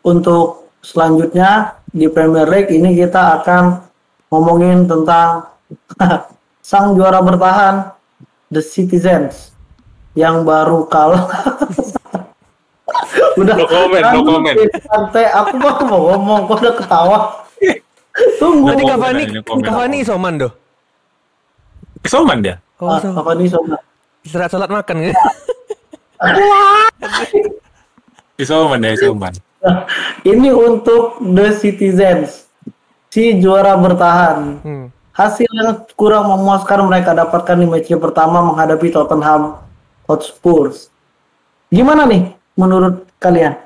untuk 0.05 0.69
selanjutnya 0.85 1.73
di 1.89 2.05
Premier 2.05 2.45
League 2.45 2.69
ini 2.69 2.93
kita 2.93 3.41
akan 3.41 3.81
ngomongin 4.29 4.85
tentang 4.85 5.49
sang 6.61 6.93
juara 6.93 7.17
bertahan 7.25 7.89
The 8.53 8.61
Citizens 8.61 9.57
yang 10.13 10.45
baru 10.45 10.85
kalah. 10.85 11.25
Udah 13.41 13.57
No 13.57 13.65
comment, 13.65 14.05
no 14.13 14.19
comment. 14.21 14.57
Santai, 14.85 15.25
aku 15.33 15.57
baru 15.57 15.81
mau 15.89 16.01
ngomong, 16.13 16.39
kok 16.45 16.61
udah 16.61 16.73
ketawa. 16.77 17.17
Tunggu. 18.41 18.69
Tadi 18.69 18.83
Cavani. 18.85 19.23
Cavani 19.65 19.97
isoman 20.05 20.33
doh. 20.37 20.53
Soman 22.05 22.45
dia 22.45 22.61
Oh, 22.79 22.87
Ah, 22.87 23.01
so. 23.01 23.11
apa 23.11 23.33
nih 23.35 23.49
Sobat? 23.49 23.81
Istirahat 24.23 24.51
salat 24.51 24.69
makan 24.71 24.95
gitu. 25.03 25.15
Isoman 28.39 28.79
ya, 28.83 28.91
Isoman. 28.95 29.33
Ini 30.31 30.49
untuk 30.55 31.19
The 31.19 31.51
Citizens, 31.55 32.47
si 33.11 33.39
juara 33.39 33.75
bertahan. 33.75 34.37
Hmm. 34.63 34.87
hasil 35.19 35.51
yang 35.51 35.83
kurang 35.99 36.31
memuaskan 36.31 36.87
mereka 36.87 37.11
dapatkan 37.11 37.59
di 37.59 37.67
match 37.67 37.91
pertama 37.99 38.39
menghadapi 38.39 38.87
Tottenham 38.87 39.59
Hotspur. 40.07 40.71
Gimana 41.67 42.07
nih 42.07 42.31
menurut 42.55 43.03
kalian? 43.19 43.59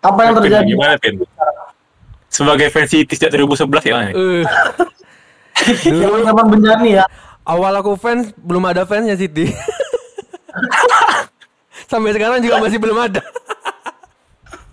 Apa 0.00 0.20
yang 0.24 0.40
Pin, 0.40 0.42
terjadi? 0.48 0.64
Gimana, 0.64 0.96
Pin? 0.96 1.20
Sebagai 2.32 2.72
fans 2.72 2.88
City 2.88 3.12
sejak 3.20 3.36
2011 3.36 3.84
ya, 3.84 3.94
Mas? 4.00 4.16
Eh, 4.16 4.44
Zaman-zaman 6.08 6.46
Benjani 6.56 6.96
ya. 6.96 7.04
awal 7.44 7.76
aku 7.84 7.92
fans 8.00 8.32
belum 8.40 8.64
ada 8.72 8.88
fansnya 8.88 9.12
City. 9.20 9.52
Sampai 11.90 12.12
sekarang 12.12 12.42
juga 12.42 12.60
masih 12.60 12.78
belum 12.82 12.98
ada. 12.98 13.22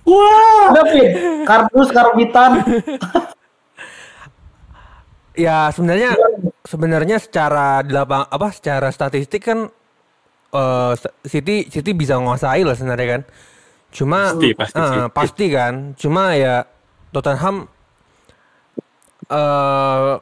Wah. 0.05 0.69
Ada 0.69 0.81
Pin, 0.89 1.09
kardus, 1.45 1.89
karbitan. 1.89 2.51
Ya 5.35 5.67
sebenarnya 5.73 6.15
sebenarnya 6.63 7.17
secara 7.19 7.83
di 7.83 7.91
lapang 7.91 8.23
apa 8.29 8.47
secara 8.55 8.87
statistik 8.93 9.43
kan 9.43 9.67
eh, 10.53 10.93
City 11.27 11.67
City 11.67 11.91
bisa 11.91 12.15
menguasai 12.15 12.63
lah 12.63 12.77
sebenarnya 12.77 13.07
kan. 13.19 13.21
Cuma 13.91 14.31
Pasti, 14.31 14.49
pasti, 14.55 14.79
City. 14.79 15.09
pasti 15.11 15.45
kan. 15.51 15.73
Cuma 15.99 16.23
ya 16.37 16.63
Tottenham 17.11 17.67
eh 19.25 20.13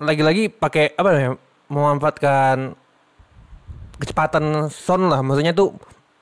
lagi-lagi 0.00 0.48
pakai 0.48 0.96
apa 0.96 1.10
ya 1.12 1.30
memanfaatkan 1.68 2.72
kecepatan 4.00 4.66
Son 4.68 5.06
lah 5.06 5.20
maksudnya 5.20 5.52
tuh 5.52 5.76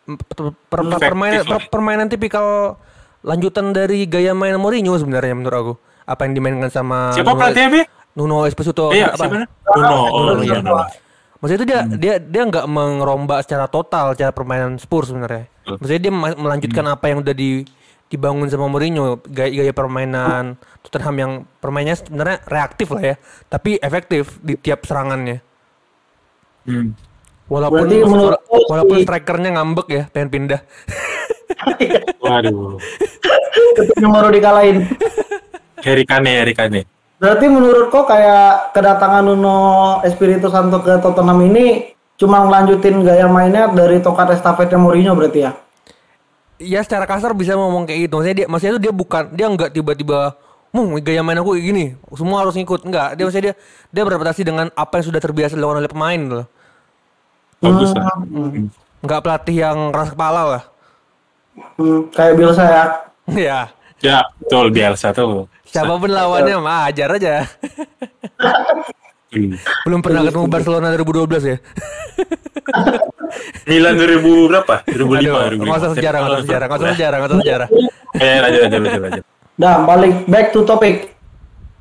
per- 0.04 0.52
per- 0.66 0.98
permainan 0.98 1.46
per- 1.46 1.68
permainan 1.70 2.06
tipikal 2.10 2.76
lanjutan 3.22 3.70
dari 3.70 4.04
gaya 4.04 4.34
main 4.34 4.58
Mourinho 4.58 4.94
sebenarnya 4.94 5.34
menurut 5.34 5.56
aku 5.56 5.72
apa 6.04 6.20
yang 6.24 6.32
dimainkan 6.34 6.68
sama 6.68 7.12
Siapa 7.12 7.30
Nuno- 7.30 7.40
pelatihnya? 7.40 7.84
Nuno 8.16 8.36
Espirito 8.48 8.90
Iya, 8.90 9.14
apa? 9.14 9.24
siapa? 9.30 9.46
Nuno. 9.78 9.96
Oh, 10.10 10.20
Nuno, 10.26 10.42
iya. 10.42 10.58
Nuno. 10.58 10.82
Maksudnya 11.38 11.58
itu 11.60 11.66
dia 11.70 11.80
dia 11.86 12.14
dia 12.18 12.42
nggak 12.42 12.66
mengerombak 12.66 13.46
secara 13.46 13.70
total 13.70 14.18
cara 14.18 14.34
permainan 14.34 14.74
Spurs 14.74 15.14
sebenarnya. 15.14 15.46
Maksudnya 15.68 16.00
dia 16.02 16.12
melanjutkan 16.34 16.82
apa 16.88 17.04
yang 17.06 17.22
udah 17.22 17.30
di 17.30 17.62
dibangun 18.08 18.48
sama 18.48 18.66
Mourinho 18.66 19.20
gaya, 19.22 19.62
gaya 19.62 19.70
permainan 19.70 20.56
Tottenham 20.82 21.14
yang 21.14 21.32
permainnya 21.60 21.94
sebenarnya 21.94 22.40
reaktif 22.48 22.88
lah 22.90 23.02
ya, 23.04 23.14
tapi 23.46 23.76
efektif 23.78 24.40
di 24.40 24.56
tiap 24.56 24.82
serangannya. 24.82 25.44
Hmm. 26.64 26.96
Walaupun 27.48 27.88
Berarti 27.88 27.96
menurut 28.04 28.40
walaupun 28.68 28.96
strikernya 29.08 29.50
ngambek 29.56 29.86
ya, 29.88 30.02
pengen 30.12 30.28
pindah. 30.28 30.60
Waduh. 32.24 32.76
yang 33.96 34.12
baru 34.12 34.28
dikalahin. 34.28 34.84
Harry 35.80 36.04
Kane, 36.04 36.32
Harry 36.44 36.52
Kane. 36.52 36.84
Berarti 37.18 37.50
menurut 37.50 37.88
kok 37.90 38.06
kayak 38.06 38.76
kedatangan 38.76 39.26
Nuno 39.26 39.58
Espirito 40.06 40.52
Santo 40.52 40.78
ke 40.84 41.00
Tottenham 41.02 41.40
ini 41.48 41.96
cuma 42.20 42.44
ngelanjutin 42.46 43.02
gaya 43.02 43.26
mainnya 43.26 43.70
dari 43.72 43.98
tokat 43.98 44.38
estafetnya 44.38 44.78
Mourinho 44.78 45.16
berarti 45.18 45.48
ya? 45.48 45.52
Ya 46.58 46.80
secara 46.84 47.06
kasar 47.08 47.34
bisa 47.34 47.58
ngomong 47.58 47.88
kayak 47.88 48.06
gitu. 48.06 48.22
Maksudnya 48.22 48.36
dia 48.44 48.46
maksudnya 48.46 48.72
itu 48.76 48.82
dia 48.86 48.92
bukan 48.94 49.22
dia 49.34 49.46
nggak 49.50 49.70
tiba-tiba 49.72 50.36
Mu, 50.68 51.00
gaya 51.00 51.24
main 51.24 51.40
aku 51.40 51.56
kayak 51.56 51.64
gini, 51.64 51.84
semua 52.12 52.44
harus 52.44 52.52
ngikut. 52.52 52.84
Enggak, 52.84 53.16
dia 53.16 53.24
maksudnya 53.24 53.44
dia 53.50 53.54
dia 53.88 54.02
beradaptasi 54.04 54.44
dengan 54.44 54.68
apa 54.76 55.00
yang 55.00 55.06
sudah 55.08 55.20
terbiasa 55.24 55.56
dilakukan 55.56 55.80
oleh 55.80 55.88
pemain 55.88 56.20
gitu 56.20 56.36
loh. 56.44 56.46
Bagus 57.58 57.90
lah. 57.94 58.06
Nggak 58.98 59.20
pelatih 59.22 59.56
yang 59.58 59.78
keras 59.90 60.10
kepala 60.10 60.42
lah. 60.46 60.62
Hmm, 61.74 62.06
kayak 62.10 62.34
Bill 62.38 62.54
saya. 62.54 63.02
ya, 63.34 63.70
Ya, 63.98 64.22
betul 64.38 64.70
Bielsa 64.70 65.10
tuh. 65.10 65.50
siapa 65.66 65.98
pun 65.98 66.06
lawannya 66.06 66.54
mah 66.62 66.86
ajar 66.86 67.18
aja. 67.18 67.42
Hmm. 69.28 69.58
Belum 69.84 70.00
pernah 70.00 70.24
ketemu 70.24 70.46
Barcelona 70.46 70.86
2012 70.94 71.44
ya. 71.44 71.58
Milan 73.68 73.94
2000 73.98 74.48
berapa? 74.48 74.74
2005, 74.86 74.88
Aduh, 74.88 75.60
2005. 75.60 75.66
nggak 75.66 75.76
usah 75.76 75.90
sejarah, 75.92 76.18
usah 76.22 76.40
sejarah, 76.40 76.66
usah 76.66 76.88
sejarah, 76.94 77.18
usah 77.20 77.38
sejarah. 77.42 77.68
Eh, 78.16 78.36
lanjut, 78.40 78.60
lanjut, 78.64 78.80
lanjut, 78.80 79.02
lanjut. 79.02 79.24
Nah, 79.58 79.74
balik 79.84 80.14
back 80.24 80.46
to 80.54 80.64
topic. 80.64 81.12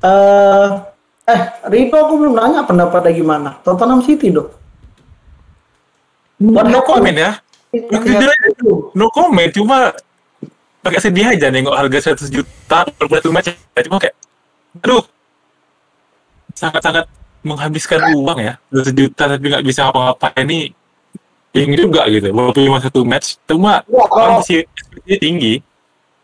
Eh, 0.02 0.66
eh, 1.24 1.40
Rito 1.70 1.96
aku 1.96 2.14
belum 2.18 2.34
nanya 2.36 2.66
pendapatnya 2.66 3.12
gimana. 3.14 3.50
Tottenham 3.62 4.02
City 4.04 4.28
dong. 4.28 4.52
What 6.38 6.66
No 6.66 6.78
happened? 6.78 6.86
comment 6.86 7.16
ya. 7.18 7.32
Aja, 7.68 8.28
no 8.96 9.06
comment, 9.12 9.50
cuma 9.52 9.92
agak 10.80 11.04
sedih 11.04 11.28
aja 11.28 11.52
nengok 11.52 11.76
harga 11.76 12.16
100 12.16 12.32
juta 12.32 12.86
per 12.88 13.06
satu 13.10 13.28
match. 13.28 13.52
Ya, 13.52 13.80
Cuma 13.84 14.00
kayak, 14.00 14.16
aduh, 14.80 15.04
sangat-sangat 16.54 17.04
menghabiskan 17.42 18.00
uang 18.16 18.38
ya. 18.40 18.54
100 18.72 18.94
juta 18.94 19.22
tapi 19.28 19.44
nggak 19.46 19.64
bisa 19.66 19.90
apa-apa 19.90 20.32
ini 20.40 20.72
yang 21.52 21.74
juga 21.74 22.08
gitu. 22.08 22.30
Walaupun 22.30 22.62
cuma 22.64 22.78
satu 22.80 23.02
match, 23.04 23.36
cuma 23.44 23.82
Wah, 23.84 24.06
kalau- 24.08 24.40
masih 24.40 24.64
tinggi. 25.18 25.60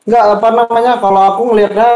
Enggak, 0.05 0.25
apa 0.37 0.49
namanya, 0.53 0.93
kalau 1.01 1.21
aku 1.33 1.43
ngelihatnya 1.49 1.91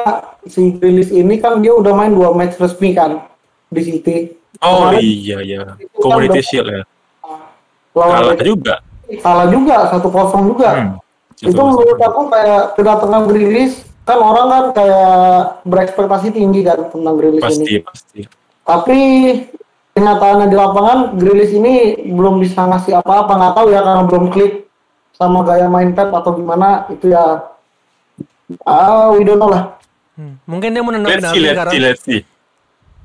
si 0.48 0.72
Grilis 0.74 1.12
ini 1.12 1.36
kan 1.36 1.60
dia 1.60 1.76
udah 1.76 1.92
main 1.92 2.08
dua 2.08 2.32
match 2.32 2.56
resmi 2.56 2.96
kan 2.96 3.20
di 3.68 3.80
City. 3.84 4.16
Oh 4.64 4.88
Kemarin 4.90 5.00
iya 5.04 5.38
iya, 5.44 5.58
kan 5.62 5.76
Community 6.00 6.40
Shield 6.40 6.68
ya. 6.72 6.82
Lawan 7.92 8.10
Kalah 8.10 8.26
Leicester 8.28 8.46
juga. 8.46 8.74
kalah 9.18 9.46
juga, 9.48 9.76
satu 9.88 10.08
kosong 10.08 10.42
juga. 10.46 10.68
Hmm. 10.74 10.92
itu 11.38 11.56
menurut 11.56 11.96
aku 11.96 12.20
kayak 12.28 12.62
kedatangan 12.74 13.22
Grilis 13.26 13.72
kan 14.02 14.18
orang 14.18 14.46
kan 14.48 14.64
kayak 14.74 15.62
berekspektasi 15.62 16.26
tinggi 16.30 16.60
kan 16.62 16.86
tentang 16.88 17.14
Grilis 17.14 17.40
ini 17.40 17.46
pasti 17.46 17.72
pasti. 17.80 18.20
tapi 18.64 18.98
kenyataannya 19.92 20.46
di 20.46 20.54
lapangan 20.54 20.98
Grilis 21.14 21.50
ini 21.50 21.94
belum 22.04 22.38
bisa 22.38 22.64
ngasih 22.64 22.98
apa-apa 22.98 23.30
nggak 23.34 23.52
tahu 23.54 23.66
ya 23.68 23.80
karena 23.80 24.02
belum 24.04 24.24
klik 24.28 24.52
sama 25.14 25.42
gaya 25.42 25.66
main 25.66 25.92
Pep 25.92 26.10
atau 26.10 26.30
gimana 26.34 26.84
itu 26.88 27.08
ya 27.08 27.42
ah 28.64 29.10
we 29.10 29.22
don't 29.22 29.36
know 29.36 29.48
lah 29.48 29.74
Hmm. 30.18 30.34
Mungkin 30.44 30.74
dia 30.74 30.82
mau 30.82 30.90
nendang 30.90 31.14
Let's 31.14 31.22
penalti 31.22 31.30
see, 31.30 31.46
let's 31.46 31.54
sekarang. 31.54 31.70
see, 31.70 31.80
let's 31.80 32.02
see. 32.02 32.20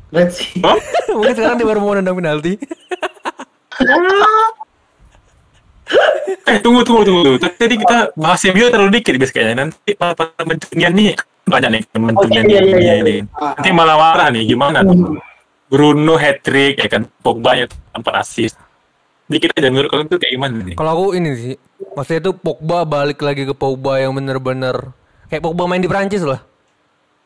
let's 0.09 0.33
see 0.35 0.59
Hah? 0.59 0.75
Mungkin 1.13 1.31
sekarang 1.31 1.55
dia 1.61 1.67
baru 1.69 1.77
mau 1.77 1.93
nendang 1.93 2.17
penalti. 2.17 2.57
Eh 6.43 6.59
tunggu 6.59 6.83
tunggu 6.83 7.03
tunggu 7.03 7.21
tunggu. 7.23 7.39
Tadi 7.39 7.75
kita 7.77 7.97
bahas 8.13 8.41
MU 8.45 8.67
terlalu 8.67 8.91
dikit 8.93 9.15
guys 9.15 9.31
kayaknya. 9.31 9.55
Nanti 9.63 9.91
para 9.93 10.15
menterian 10.43 10.91
nih 10.91 11.15
banyak 11.43 11.69
nih 11.69 11.81
menterian 11.93 12.43
Oh, 12.43 12.51
iya, 12.51 12.61
iya, 12.61 12.77
iya, 12.77 12.93
ini. 12.99 13.13
iya. 13.19 13.23
Ah. 13.35 13.53
Nanti 13.55 13.69
malah 13.71 13.95
marah 13.95 14.27
nih 14.31 14.43
gimana? 14.45 14.79
Hmm. 14.81 15.19
Bruno 15.67 16.15
hat 16.15 16.45
trick 16.45 16.77
ya 16.77 16.87
kan 16.87 17.09
Pogba 17.19 17.57
ya 17.57 17.65
empat 17.91 18.13
assist. 18.19 18.55
Dikit 19.25 19.55
aja 19.55 19.67
menurut 19.67 19.89
kalian 19.89 20.07
tuh 20.07 20.19
kayak 20.19 20.33
gimana 20.35 20.55
nih? 20.61 20.75
Kalau 20.75 20.91
aku 20.93 21.05
ini 21.15 21.29
sih, 21.33 21.55
maksudnya 21.91 22.19
itu 22.21 22.31
Pogba 22.33 22.83
balik 22.83 23.19
lagi 23.19 23.43
ke 23.43 23.51
Pogba 23.51 23.97
yang 23.97 24.13
bener-bener 24.13 24.93
kayak 25.27 25.41
Pogba 25.41 25.63
main 25.65 25.79
di 25.79 25.89
Prancis 25.89 26.21
lah. 26.21 26.43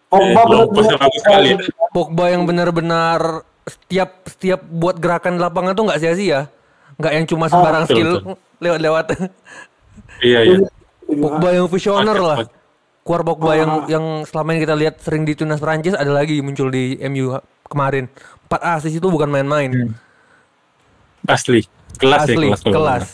Pogba 0.07 0.39
Eh, 0.39 0.45
bener- 0.47 0.69
pasnya 0.71 0.97
bagus 0.97 1.21
sekali. 1.21 1.49
Pogba 1.91 2.25
yang 2.29 2.45
bener-bener 2.45 3.19
setiap 3.67 4.23
setiap 4.25 4.61
buat 4.63 4.95
gerakan 4.95 5.35
di 5.35 5.41
lapangan 5.41 5.73
tuh 5.73 5.83
nggak 5.83 5.99
sia-sia, 5.99 6.47
nggak 6.97 7.13
yang 7.13 7.25
cuma 7.29 7.45
sembarang 7.47 7.83
betul, 7.85 7.93
skill 7.95 8.11
lewat-lewat. 8.59 9.05
Iya 10.21 10.39
iya. 10.43 10.57
Pogba 11.07 11.49
yang 11.53 11.67
visioner 11.69 12.17
lah. 12.17 12.39
Keluar 13.05 13.21
Pogba 13.23 13.51
yang 13.55 13.71
yang 13.87 14.05
selama 14.27 14.57
ini 14.57 14.59
kita 14.65 14.75
lihat 14.75 14.99
sering 14.99 15.23
di 15.23 15.37
timnas 15.37 15.61
Prancis 15.61 15.95
ada 15.95 16.09
lagi 16.11 16.41
muncul 16.41 16.67
di 16.67 16.97
MU 17.07 17.37
kemarin. 17.69 18.09
4 18.49 18.79
asis 18.79 18.97
itu 18.97 19.07
bukan 19.07 19.29
main-main. 19.29 19.71
Hmm. 19.71 19.91
Asli. 21.27 21.63
Kelas 21.97 22.27
ya 22.27 22.35
Asli, 22.35 22.47
kelas. 22.49 22.61
kalau 22.61 22.73
kelas. 22.75 23.05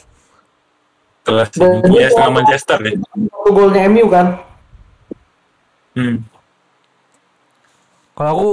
Kelas. 1.23 1.49
Dan 1.55 1.71
Ya 1.93 2.07
setengah 2.11 2.33
Manchester 2.35 2.77
ya. 2.83 2.93
golnya 3.47 3.81
MU 3.87 4.07
kan 4.09 4.27
Hmm. 5.93 6.25
Kalau 8.17 8.29
aku 8.33 8.47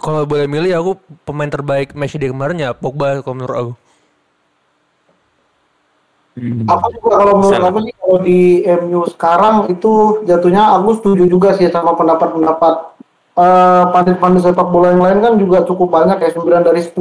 kalau 0.00 0.24
boleh 0.24 0.48
milih 0.48 0.72
aku 0.80 0.92
pemain 1.28 1.48
terbaik 1.52 1.92
match 1.92 2.16
day 2.16 2.32
kemarin 2.32 2.56
ya 2.56 2.72
Pogba 2.72 3.20
kalau 3.20 3.36
menurut 3.36 3.56
aku. 3.56 3.72
Hmm. 6.38 6.70
Aku 6.70 6.86
juga 6.94 7.10
kalau 7.18 7.34
menurut 7.42 7.62
aku 7.66 7.78
sih 7.82 7.94
kalau 7.98 8.18
di 8.22 8.40
MU 8.62 9.00
sekarang 9.10 9.54
itu 9.74 9.92
jatuhnya 10.22 10.78
aku 10.78 10.88
setuju 11.02 11.24
juga 11.26 11.58
sih 11.58 11.66
sama 11.66 11.98
pendapat-pendapat 11.98 12.74
eh, 13.34 13.84
pandit-pandit 13.90 14.46
sepak 14.46 14.68
bola 14.70 14.94
yang 14.94 15.02
lain 15.02 15.18
kan 15.18 15.34
juga 15.34 15.66
cukup 15.66 15.90
banyak 15.90 16.22
ya 16.22 16.30
9 16.30 16.62
dari 16.62 16.80
10 16.86 16.94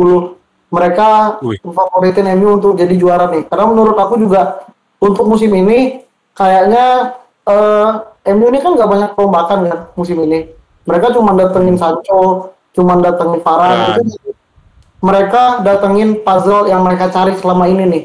mereka 0.68 1.40
favoritin 1.62 2.28
MU 2.42 2.58
untuk 2.58 2.74
jadi 2.76 2.98
juara 2.98 3.30
nih. 3.30 3.46
Karena 3.46 3.66
menurut 3.70 3.96
aku 3.96 4.18
juga 4.18 4.66
untuk 4.98 5.30
musim 5.30 5.54
ini 5.54 6.02
kayaknya 6.34 7.14
eh, 7.46 7.90
MU 8.34 8.46
ini 8.50 8.60
kan 8.60 8.74
nggak 8.74 8.90
banyak 8.90 9.12
perombakan 9.14 9.60
kan 9.70 9.80
musim 9.94 10.18
ini. 10.26 10.50
Mereka 10.90 11.14
cuma 11.14 11.38
datengin 11.38 11.78
Sancho 11.78 12.58
cuma 12.74 12.98
datengin 12.98 13.40
Varane. 13.46 14.02
Itu 14.02 14.34
mereka 14.98 15.62
datengin 15.62 16.26
puzzle 16.26 16.74
yang 16.74 16.82
mereka 16.82 17.14
cari 17.14 17.38
selama 17.38 17.70
ini 17.70 17.86
nih 17.86 18.04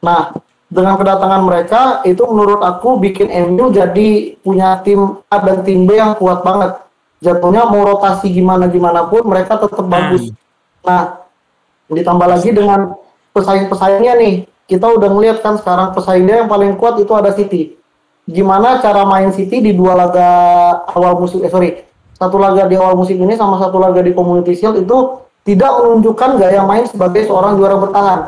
Nah, 0.00 0.32
dengan 0.70 0.94
kedatangan 0.96 1.42
mereka 1.42 1.80
itu 2.06 2.22
menurut 2.30 2.62
aku 2.62 2.96
bikin 3.02 3.28
MU 3.50 3.74
jadi 3.74 4.38
punya 4.40 4.78
tim 4.86 5.18
A 5.26 5.42
dan 5.42 5.66
tim 5.66 5.84
B 5.84 5.98
yang 5.98 6.16
kuat 6.16 6.46
banget. 6.46 6.78
jatuhnya 7.20 7.68
mau 7.68 7.84
rotasi 7.84 8.32
gimana 8.32 8.64
gimana 8.64 9.04
pun 9.04 9.28
mereka 9.28 9.60
tetap 9.60 9.84
bagus. 9.84 10.32
Nah, 10.80 11.20
ditambah 11.92 12.24
lagi 12.24 12.48
dengan 12.48 12.96
pesaing-pesaingnya 13.36 14.16
nih, 14.16 14.34
kita 14.64 14.88
udah 14.88 15.08
ngeliat 15.12 15.44
kan 15.44 15.60
sekarang 15.60 15.92
pesaingnya 15.92 16.40
yang 16.40 16.48
paling 16.48 16.80
kuat 16.80 16.96
itu 16.96 17.12
ada 17.12 17.28
City. 17.36 17.76
Gimana 18.24 18.80
cara 18.80 19.04
main 19.04 19.36
City 19.36 19.60
di 19.60 19.76
dua 19.76 20.00
laga 20.00 20.28
awal 20.96 21.20
musim, 21.20 21.44
eh 21.44 21.52
sorry, 21.52 21.84
satu 22.16 22.40
laga 22.40 22.64
di 22.64 22.80
awal 22.80 22.96
musim 22.96 23.20
ini 23.20 23.36
sama 23.36 23.60
satu 23.60 23.76
laga 23.76 24.00
di 24.00 24.16
Community 24.16 24.56
Shield 24.56 24.80
itu 24.80 25.20
tidak 25.44 25.72
menunjukkan 25.76 26.40
gaya 26.40 26.64
main 26.64 26.88
sebagai 26.88 27.28
seorang 27.28 27.60
juara 27.60 27.76
bertahan. 27.80 28.18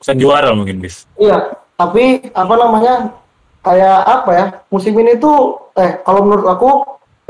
Bisa 0.00 0.16
juara 0.16 0.56
mungkin, 0.56 0.80
bis. 0.80 1.04
Iya, 1.20 1.60
tapi 1.76 2.32
apa 2.32 2.54
namanya 2.56 3.14
kayak 3.60 3.98
apa 4.08 4.30
ya 4.32 4.46
musim 4.72 4.96
ini 4.96 5.20
tuh 5.20 5.68
eh 5.76 6.00
kalau 6.00 6.24
menurut 6.24 6.48
aku 6.48 6.70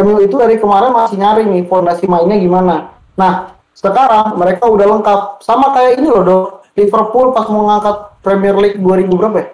MU 0.01 0.23
itu 0.23 0.39
dari 0.39 0.57
kemarin 0.57 0.95
masih 0.95 1.19
nyari 1.19 1.43
nih 1.45 1.67
fondasi 1.67 2.07
mainnya 2.07 2.39
gimana. 2.39 2.95
Nah 3.19 3.59
sekarang 3.75 4.39
mereka 4.39 4.71
udah 4.71 4.87
lengkap 4.87 5.21
sama 5.43 5.75
kayak 5.75 5.99
ini 5.99 6.09
loh 6.09 6.23
dok 6.23 6.47
Liverpool 6.79 7.35
pas 7.35 7.47
mau 7.51 7.67
ngangkat 7.67 7.97
Premier 8.23 8.57
League 8.57 8.79
2000 8.79 9.11
berapa 9.11 9.37
ya? 9.43 9.49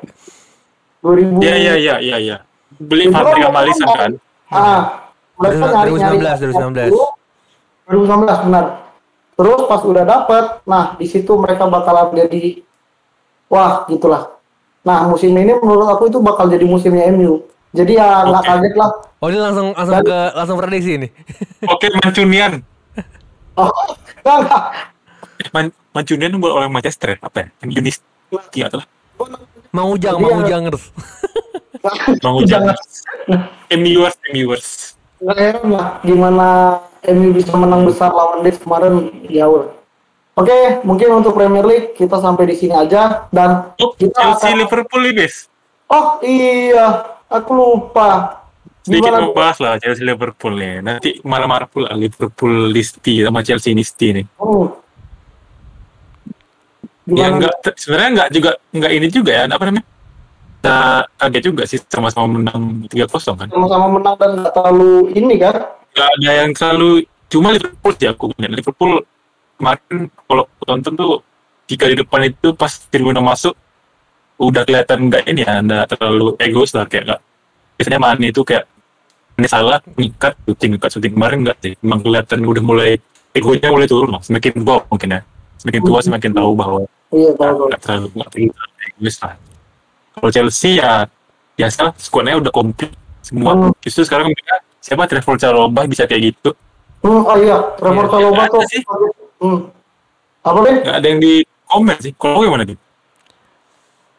2000 1.01 1.41
Iya, 1.41 1.57
iya, 1.57 1.75
iya, 1.77 1.95
iya, 2.03 2.17
iya. 2.21 2.37
Beli 2.77 3.09
Itu 3.09 3.15
Fabregas 3.15 3.79
kan 3.81 3.91
kan? 3.97 4.13
Ah, 4.53 4.81
mereka 5.41 5.65
nyari 5.73 5.91
nyari 5.97 6.19
2019, 6.45 6.93
2019 7.89 8.47
benar. 8.51 8.65
Terus 9.37 9.61
pas 9.69 9.83
udah 9.85 10.05
dapet, 10.05 10.45
nah 10.65 10.97
di 10.97 11.07
situ 11.09 11.33
mereka 11.37 11.69
bakalan 11.69 12.17
jadi 12.17 12.66
wah 13.47 13.87
gitulah. 13.87 14.31
Nah 14.83 15.07
musim 15.07 15.33
ini 15.33 15.53
menurut 15.53 15.89
aku 15.89 16.07
itu 16.07 16.19
bakal 16.19 16.47
jadi 16.47 16.63
musimnya 16.63 17.11
MU. 17.11 17.43
Jadi 17.71 17.99
ya 17.99 18.25
nggak 18.25 18.43
Oke. 18.43 18.51
kaget 18.51 18.75
lah. 18.75 18.91
Oh 19.17 19.29
ini 19.29 19.39
langsung 19.39 19.67
langsung 19.73 19.97
Dan- 19.97 20.07
ke 20.07 20.19
langsung 20.33 20.57
prediksi 20.57 20.91
ini. 20.95 21.09
Oke, 21.73 21.87
Mancunian. 21.93 22.53
Oh, 23.57 23.73
enggak, 24.21 24.37
enggak. 24.45 24.63
Man 25.49 25.67
Mancunian 25.91 26.37
buat 26.37 26.53
orang 26.53 26.69
Manchester 26.69 27.17
ya? 27.17 27.19
Apa 27.25 27.37
ya? 27.41 27.49
Yunis. 27.65 28.05
Iya, 28.53 28.69
lah. 28.69 28.85
Mau 29.73 29.97
Jadi 29.97 30.13
mau 30.13 30.29
ya- 30.29 30.45
ujangers. 30.45 30.93
Mau 32.25 32.43
jangan. 32.43 32.77
MUers, 33.71 34.17
MUers. 34.29 34.69
Nggak 35.17 35.37
heran 35.41 35.67
lah 35.73 35.87
gimana 36.03 36.47
MU 37.07 37.33
bisa 37.33 37.57
menang 37.57 37.89
besar 37.89 38.13
lawan 38.13 38.45
Leeds 38.45 38.61
kemarin 38.61 39.09
jauh. 39.25 39.73
Oke, 40.37 40.85
mungkin 40.85 41.09
untuk 41.17 41.33
Premier 41.33 41.65
League 41.65 41.97
kita 41.97 42.21
sampai 42.21 42.45
di 42.45 42.53
sini 42.53 42.77
aja 42.77 43.25
dan 43.33 43.73
Oh, 43.81 43.97
kita 43.97 44.13
Chelsea 44.13 44.53
akan- 44.53 44.61
Liverpool 44.61 45.01
nih, 45.01 45.15
bis. 45.17 45.49
Oh 45.89 46.21
iya, 46.21 46.87
aku 47.25 47.57
lupa. 47.57 48.37
Sedikit 48.85 49.17
mau 49.17 49.33
bahas 49.33 49.57
lah 49.65 49.81
Chelsea 49.81 50.05
Liverpool 50.05 50.53
nih. 50.55 50.85
Nanti 50.85 51.25
marah-marah 51.25 51.65
pula 51.65 51.89
Liverpool 51.97 52.69
Listi 52.69 53.25
sama 53.25 53.41
Chelsea 53.41 53.73
Nisti 53.73 54.13
nih. 54.13 54.27
Hmm. 54.37 54.77
Ya 57.07 57.33
enggak 57.33 57.55
sebenarnya 57.79 58.11
enggak 58.13 58.29
juga 58.31 58.51
enggak 58.77 58.93
ini 58.93 59.07
juga 59.09 59.31
ya 59.33 59.43
apa 59.49 59.65
namanya? 59.65 59.87
Nah, 60.67 61.07
kaget 61.17 61.43
juga 61.47 61.63
sih 61.65 61.79
sama-sama 61.87 62.27
menang 62.29 62.85
3-0 62.91 63.39
kan. 63.39 63.49
Sama-sama 63.49 63.87
menang 63.89 64.15
dan 64.21 64.31
nggak 64.37 64.53
terlalu 64.53 64.93
ini 65.17 65.35
kan? 65.41 65.55
Enggak 65.97 66.09
ada 66.13 66.31
yang 66.35 66.51
terlalu 66.53 66.91
cuma 67.27 67.49
Liverpool 67.57 67.93
sih 67.97 68.09
aku 68.11 68.25
punya. 68.37 68.51
Liverpool 68.53 69.01
kemarin 69.57 69.97
kalau 70.25 70.45
tonton 70.61 70.93
tuh 70.95 71.11
jika 71.67 71.85
di 71.87 71.97
depan 71.97 72.21
itu 72.25 72.49
pas 72.53 72.71
Firmino 72.71 73.21
masuk 73.21 73.57
udah 74.37 74.63
kelihatan 74.63 75.09
enggak 75.09 75.25
ini 75.27 75.43
ya, 75.43 75.59
enggak 75.59 75.85
terlalu 75.91 76.37
egois 76.39 76.71
lah 76.71 76.85
kayak 76.85 77.03
enggak. 77.09 77.21
Biasanya 77.77 77.99
Mane 77.99 78.27
itu 78.29 78.41
kayak 78.41 78.65
ini 79.37 79.47
salah 79.47 79.81
ngikat 79.85 80.33
syuting 80.45 80.71
ngikat 80.77 80.91
syuting 80.93 81.13
kemarin 81.13 81.39
enggak 81.43 81.59
sih. 81.61 81.73
Emang 81.81 82.01
kelihatan 82.01 82.39
udah 82.43 82.63
mulai 82.63 82.91
egonya 83.33 83.69
mulai 83.69 83.89
turun 83.89 84.13
lah. 84.13 84.23
Semakin 84.23 84.61
tua 84.61 84.81
mungkin 84.87 85.09
ya. 85.11 85.21
Semakin 85.57 85.81
tua 85.83 85.99
semakin 86.01 86.31
tahu 86.33 86.51
bahwa 86.53 86.81
Iya 87.11 87.31
tahu. 87.35 87.61
nggak 87.69 87.81
terlalu 87.81 88.07
nggak 88.13 88.29
terlalu 88.31 88.51
egois 88.87 89.17
lah. 89.21 89.35
Kalau 90.13 90.31
Chelsea 90.31 90.71
ya 90.77 90.93
biasa 91.57 91.83
skuadnya 91.97 92.37
udah 92.37 92.53
komplit 92.53 92.93
semua. 93.21 93.53
Hmm. 93.53 93.73
Justru 93.81 94.05
sekarang 94.05 94.29
mereka 94.29 94.55
siapa 94.79 95.05
Trevor 95.05 95.37
Chalobah 95.37 95.85
bisa 95.85 96.05
kayak 96.05 96.31
gitu. 96.31 96.51
Hmm, 97.01 97.23
oh 97.23 97.37
iya, 97.37 97.57
Trevor 97.77 98.05
Iya, 98.05 98.13
Chalobah 98.13 98.45
ada 98.45 98.55
tuh. 98.55 98.63
sih. 98.69 98.83
Hmm. 99.37 99.69
Apa 100.43 100.59
deh? 100.63 100.77
Nggak 100.83 100.97
ada 100.97 101.07
yang 101.07 101.21
di 101.21 101.35
komen 101.67 101.97
sih. 101.99 102.13
Kalau 102.15 102.41
gimana 102.41 102.63
gitu? 102.65 102.81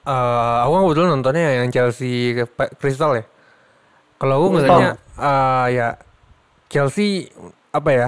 Eh, 0.07 0.55
aku 0.63 0.71
kebetulan 0.87 1.09
nontonnya 1.13 1.43
yang 1.59 1.67
Chelsea 1.67 2.31
Crystal 2.79 3.11
ya. 3.15 3.23
Kalau 4.17 4.33
aku 4.39 4.45
Crystal. 4.55 4.77
ngeliatnya 4.79 4.89
eh, 5.19 5.65
ya 5.75 5.87
Chelsea 6.67 7.27
apa 7.71 7.89
ya 7.91 8.07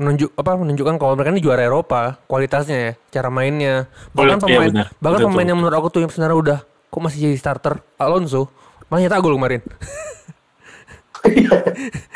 menunjuk 0.00 0.32
apa 0.32 0.56
menunjukkan 0.56 0.96
kalau 0.96 1.12
mereka 1.12 1.28
ini 1.30 1.44
juara 1.44 1.60
Eropa 1.60 2.16
kualitasnya 2.24 2.76
ya 2.80 2.92
cara 3.12 3.28
mainnya 3.28 3.84
bahkan 4.16 4.40
Boleh, 4.40 4.48
iya 4.48 4.56
pemain 4.56 4.70
benar. 4.72 4.86
bahkan 4.96 5.18
Betul, 5.20 5.28
pemain 5.28 5.36
betul. 5.44 5.50
yang 5.52 5.58
menurut 5.60 5.76
aku 5.76 5.86
tuh 5.92 6.00
yang 6.00 6.10
sebenarnya 6.10 6.38
udah 6.40 6.58
kok 6.64 7.00
masih 7.04 7.18
jadi 7.28 7.36
starter 7.36 7.74
Alonso 8.00 8.48
malah 8.88 9.04
nyetak 9.04 9.20
gol 9.20 9.36
kemarin 9.36 9.60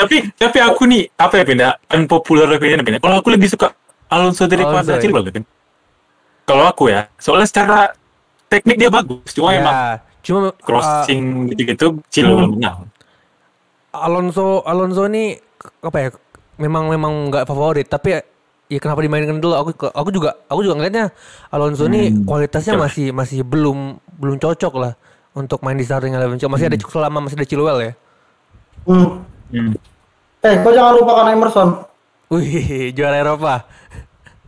Tapi 0.00 0.16
tapi 0.32 0.58
aku 0.64 0.88
nih 0.88 1.12
apa 1.12 1.34
ya 1.36 1.44
pindah 1.44 1.70
unpopular 1.92 2.48
opinion 2.48 2.80
pindah. 2.80 3.04
Kalau 3.04 3.20
aku 3.20 3.28
lebih 3.36 3.52
suka 3.52 3.76
Alonso 4.14 4.46
daripada 4.46 4.78
Alonso, 4.80 4.94
ya? 4.94 5.00
Chilwell 5.02 5.24
kan. 5.26 5.44
Kalau 6.44 6.64
aku 6.64 6.84
ya, 6.88 7.10
soalnya 7.16 7.48
secara 7.48 7.78
teknik 8.46 8.76
dia 8.76 8.90
bagus, 8.92 9.26
cuma 9.34 9.50
emang 9.50 9.74
ya 9.74 9.98
cuma 10.24 10.38
eh, 10.46 10.52
crossing 10.62 11.52
gitu-gitu 11.52 12.00
Chilwell 12.08 12.46
Hmm. 12.46 12.52
menang. 12.56 12.78
Alonso 13.92 14.64
Alonso 14.64 15.06
ini 15.06 15.36
apa 15.80 15.98
ya 15.98 16.08
memang 16.56 16.88
memang 16.88 17.30
nggak 17.30 17.44
favorit 17.44 17.86
tapi 17.86 18.18
ya 18.66 18.78
kenapa 18.80 19.04
dimainkan 19.04 19.38
dulu 19.38 19.54
aku 19.54 19.70
aku 19.86 20.10
juga 20.10 20.34
aku 20.48 20.64
juga 20.64 20.74
ngeliatnya 20.80 21.12
Alonso 21.50 21.86
ini 21.86 22.10
Hmm, 22.10 22.24
kualitasnya 22.24 22.74
betul. 22.74 22.84
masih 22.88 23.06
masih 23.12 23.38
belum 23.44 23.78
belum 24.18 24.36
cocok 24.40 24.74
lah 24.74 24.92
untuk 25.34 25.60
main 25.60 25.76
di 25.76 25.84
starting 25.84 26.14
eleven 26.14 26.40
masih 26.40 26.66
ada 26.66 26.76
selama 26.80 27.28
masih 27.28 27.36
ada 27.38 27.46
Chilwell 27.46 27.80
ya 27.80 27.92
Hmm. 28.84 29.24
Hmm. 29.48 29.72
Eh, 30.44 30.54
kau 30.60 30.68
jangan 30.68 30.92
lupakan 31.00 31.24
Emerson. 31.32 31.68
Wih 32.34 32.66
juara 32.90 33.16
Eropa 33.16 33.54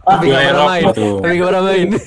Ah, 0.02 0.16
tapi 0.16 0.30
juara 0.30 0.46
pernah 0.46 0.66
main 0.68 0.82
Eropa 0.82 0.94
tuh. 0.94 1.14
tapi 1.18 1.32
nggak 1.34 1.48
pernah 1.48 1.64
main 1.64 1.88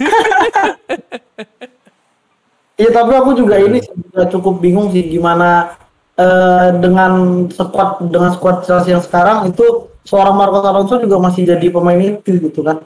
Iya, 2.80 2.90
tapi 2.96 3.12
aku 3.12 3.36
juga 3.36 3.60
ini 3.60 3.84
juga 3.84 4.24
cukup 4.30 4.64
bingung 4.64 4.88
sih 4.90 5.04
gimana 5.06 5.76
eh, 6.16 6.72
dengan 6.80 7.12
squad 7.46 8.08
dengan 8.08 8.32
squad 8.32 8.64
Chelsea 8.64 8.96
yang 8.96 9.04
sekarang 9.04 9.52
itu 9.52 9.64
seorang 10.08 10.32
Marcos 10.32 10.64
Alonso 10.64 10.96
juga 10.96 11.20
masih 11.20 11.44
jadi 11.44 11.68
pemain 11.68 12.00
itu 12.00 12.40
gitu 12.40 12.64
kan. 12.64 12.80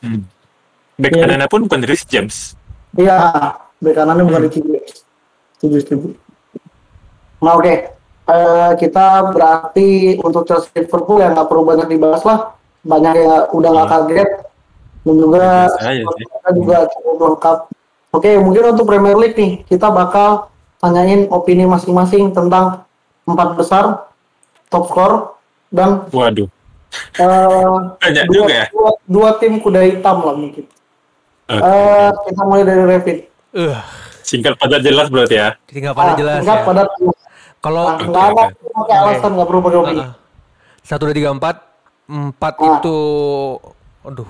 Hmm. 0.00 0.24
Back 0.96 1.12
Iya. 1.12 1.20
kanannya 1.28 1.48
pun 1.48 1.60
bukan 1.68 1.84
Rhys 1.84 2.08
James. 2.08 2.56
Iya, 2.96 3.16
bek 3.76 3.92
kanannya 3.92 4.24
bukan 4.24 4.40
Richie 4.42 4.64
James. 4.64 5.04
Setuju, 5.56 5.76
setuju. 5.78 6.08
Nah, 7.38 7.54
oke. 7.54 7.74
Eh, 8.32 8.70
kita 8.80 9.28
berarti 9.28 9.88
untuk 10.18 10.48
Chelsea 10.48 10.72
Liverpool 10.72 11.20
yang 11.20 11.36
nggak 11.36 11.48
perlu 11.52 11.68
banyak 11.68 11.84
dibahas 11.84 12.22
lah. 12.24 12.56
Banyak 12.80 13.12
yang 13.12 13.30
udah 13.52 13.70
nggak 13.70 13.88
kaget. 13.90 14.30
Dan 15.02 15.14
juga 15.18 15.68
kita 15.68 16.48
juga 16.56 16.76
cukup 16.88 17.14
lengkap. 17.20 17.58
Oke, 18.12 18.30
mungkin 18.40 18.62
untuk 18.72 18.86
Premier 18.88 19.16
League 19.18 19.36
nih, 19.36 19.52
kita 19.66 19.92
bakal 19.92 20.48
tanyain 20.78 21.28
opini 21.28 21.64
masing-masing 21.64 22.32
tentang 22.32 22.84
empat 23.24 23.54
besar, 23.54 24.08
top 24.68 24.88
skor, 24.88 25.12
dan 25.68 26.08
Waduh. 26.08 26.48
eh, 27.16 27.76
Banyak 28.00 28.24
dua, 28.28 28.34
juga 28.34 28.52
ya. 28.52 28.66
dua, 28.70 28.90
dua 29.04 29.28
tim 29.36 29.58
kuda 29.58 29.80
hitam 29.82 30.16
lah 30.22 30.36
mungkin. 30.36 30.64
Oke. 31.48 31.60
Eh, 31.60 32.10
kita 32.28 32.40
mulai 32.44 32.64
dari 32.64 32.84
Revit. 32.86 33.18
eh 33.52 33.78
Singkat 34.22 34.56
padat 34.56 34.80
jelas 34.80 35.12
berarti 35.12 35.36
ya. 35.36 35.52
jadi 35.68 35.78
nggak 35.84 35.96
pada 35.98 36.08
Ah, 36.08 36.16
jelas 36.16 36.36
singkat, 36.40 36.56
ya 36.56 36.64
padat. 36.64 36.88
Kalau 37.62 37.84
Ah, 37.86 37.94
Oke, 37.94 38.04
nggak 38.04 38.24
ada 38.28 38.44
pakai 38.52 38.96
alasan 38.98 39.30
nggak 39.32 39.46
perlu 39.46 39.60
pakai. 39.62 39.78
Ah, 39.78 40.02
ah. 40.02 40.12
satu 40.82 41.02
dua 41.04 41.14
tiga 41.14 41.30
empat 41.30 41.56
empat 42.04 42.54
Ah. 42.56 42.66
itu 42.74 42.96
aduh 44.02 44.26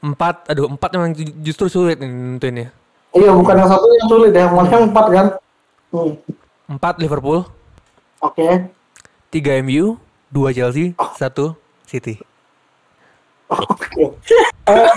empat 0.00 0.36
aduh 0.46 0.66
empat 0.68 0.90
memang 0.92 1.10
ju- 1.12 1.36
justru 1.42 1.66
sulit 1.66 1.98
nih 1.98 2.06
nentuin 2.06 2.56
ya 2.56 2.68
Iya 3.12 3.28
bukan 3.30 3.54
yang 3.54 3.68
satu 3.68 3.84
yang 3.92 4.08
sulit 4.08 4.32
ya, 4.32 4.46
malah 4.46 4.70
yang 4.70 4.84
empat 4.88 5.06
kan. 5.06 5.26
Hmm. 5.90 6.12
empat 6.70 6.94
Liverpool 6.96 7.44
Oke. 8.18 8.46
tiga 9.28 9.52
MU 9.58 9.98
dua 10.28 10.48
Chelsea 10.50 10.94
satu 11.12 11.52
City 11.84 12.16
Oke. 13.50 14.16
Eh? 14.64 14.88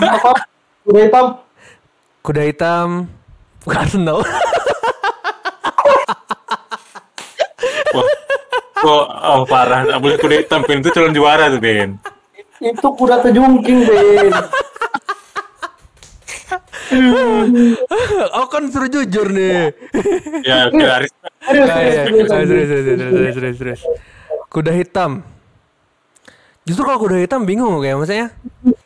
Kuda 0.82 1.00
hitam. 1.02 1.26
kuda 2.22 2.42
hitam 2.46 2.88
Arsenal. 3.66 4.22
Kok 8.86 9.06
oh, 9.10 9.42
parah. 9.50 9.82
Nggak 9.82 10.00
boleh 10.00 10.18
kuda 10.22 10.36
hitam 10.46 10.62
Pin. 10.62 10.78
itu 10.78 10.90
calon 10.94 11.10
juara 11.10 11.50
tuh 11.50 11.58
Ben. 11.58 11.98
Itu 12.62 12.88
kuda 12.94 13.26
kejungking, 13.26 13.80
Ben. 13.90 14.30
oh 18.38 18.46
kan 18.48 18.70
suruh 18.70 18.86
jujur 18.88 19.28
nih 19.34 19.74
Ya, 20.46 20.70
oke, 20.70 20.86
Aris. 20.86 21.12
Serius, 21.42 21.70
Ah, 21.70 21.82
iya. 21.82 22.04
serius, 22.06 22.30
serius. 22.30 22.30
serius, 22.30 22.68
serius, 22.70 22.86
serius, 22.86 23.10
serius, 23.10 23.34
serius, 23.36 23.58
serius. 23.58 23.82
Kuda 24.50 24.72
hitam. 24.72 25.12
Justru 26.66 26.86
kalau 26.86 27.02
kuda 27.02 27.18
hitam 27.22 27.42
bingung 27.44 27.74
kayak 27.82 27.98
maksudnya. 27.98 28.28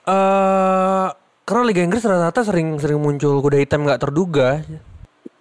eh 0.08 1.08
karena 1.44 1.64
Liga 1.66 1.82
Inggris 1.82 2.06
rata-rata 2.06 2.46
sering 2.46 2.78
sering 2.80 3.00
muncul 3.04 3.40
kuda 3.40 3.58
hitam 3.60 3.84
nggak 3.84 4.00
terduga. 4.00 4.64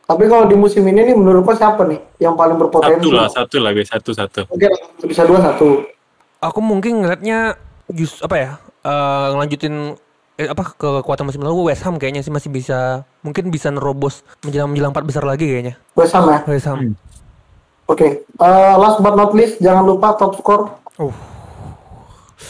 Tapi 0.08 0.24
kalau 0.24 0.48
di 0.48 0.56
musim 0.56 0.88
ini 0.88 1.04
nih 1.04 1.12
menurut 1.12 1.44
Pak 1.44 1.60
siapa 1.60 1.84
nih 1.84 2.00
yang 2.16 2.32
paling 2.32 2.56
berpotensi? 2.56 2.96
Satu 2.96 3.10
lah, 3.12 3.28
satu 3.28 3.56
lah, 3.60 3.70
guys. 3.76 3.92
Satu, 3.92 4.10
satu. 4.16 4.40
Oke, 4.48 4.64
bisa 5.04 5.28
dua 5.28 5.44
satu. 5.44 5.84
Aku 6.40 6.64
mungkin 6.64 7.04
ngeliatnya 7.04 7.60
just 7.92 8.24
apa 8.24 8.36
ya? 8.40 8.50
eh 8.88 9.26
ngelanjutin 9.34 9.98
eh, 10.38 10.48
apa 10.48 10.64
ke 10.72 10.88
kekuatan 11.02 11.28
musim 11.28 11.42
lalu 11.44 11.68
West 11.68 11.82
Ham 11.84 11.98
kayaknya 11.98 12.22
sih 12.24 12.32
masih 12.32 12.48
bisa 12.48 13.04
mungkin 13.26 13.50
bisa 13.50 13.68
nerobos 13.74 14.22
menjelang 14.46 14.70
menjelang 14.70 14.94
empat 14.96 15.04
besar 15.04 15.28
lagi 15.28 15.44
kayaknya. 15.44 15.74
West 15.92 16.14
Ham 16.16 16.24
ya. 16.30 16.40
West 16.46 16.64
Ham. 16.70 16.96
Oke, 17.90 18.24
eh, 18.24 18.74
last 18.80 19.02
but 19.04 19.12
not 19.12 19.36
least 19.36 19.60
jangan 19.60 19.84
lupa 19.84 20.16
top 20.16 20.40
score 20.40 20.72
Uh, 20.98 21.14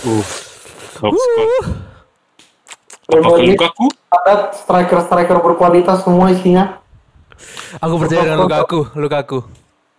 Uh. 0.08 0.24
Top 0.96 1.12
score. 1.12 1.58
Apakah 3.08 3.40
League. 3.40 3.56
Lukaku? 3.56 3.86
padat 4.08 4.40
striker-striker 4.56 5.36
berkualitas 5.44 6.00
semua 6.00 6.32
isinya. 6.32 6.80
Aku 7.78 7.94
percaya 8.00 8.20
dengan 8.24 8.38
Lukaku, 8.44 8.80
Lukaku. 8.94 9.38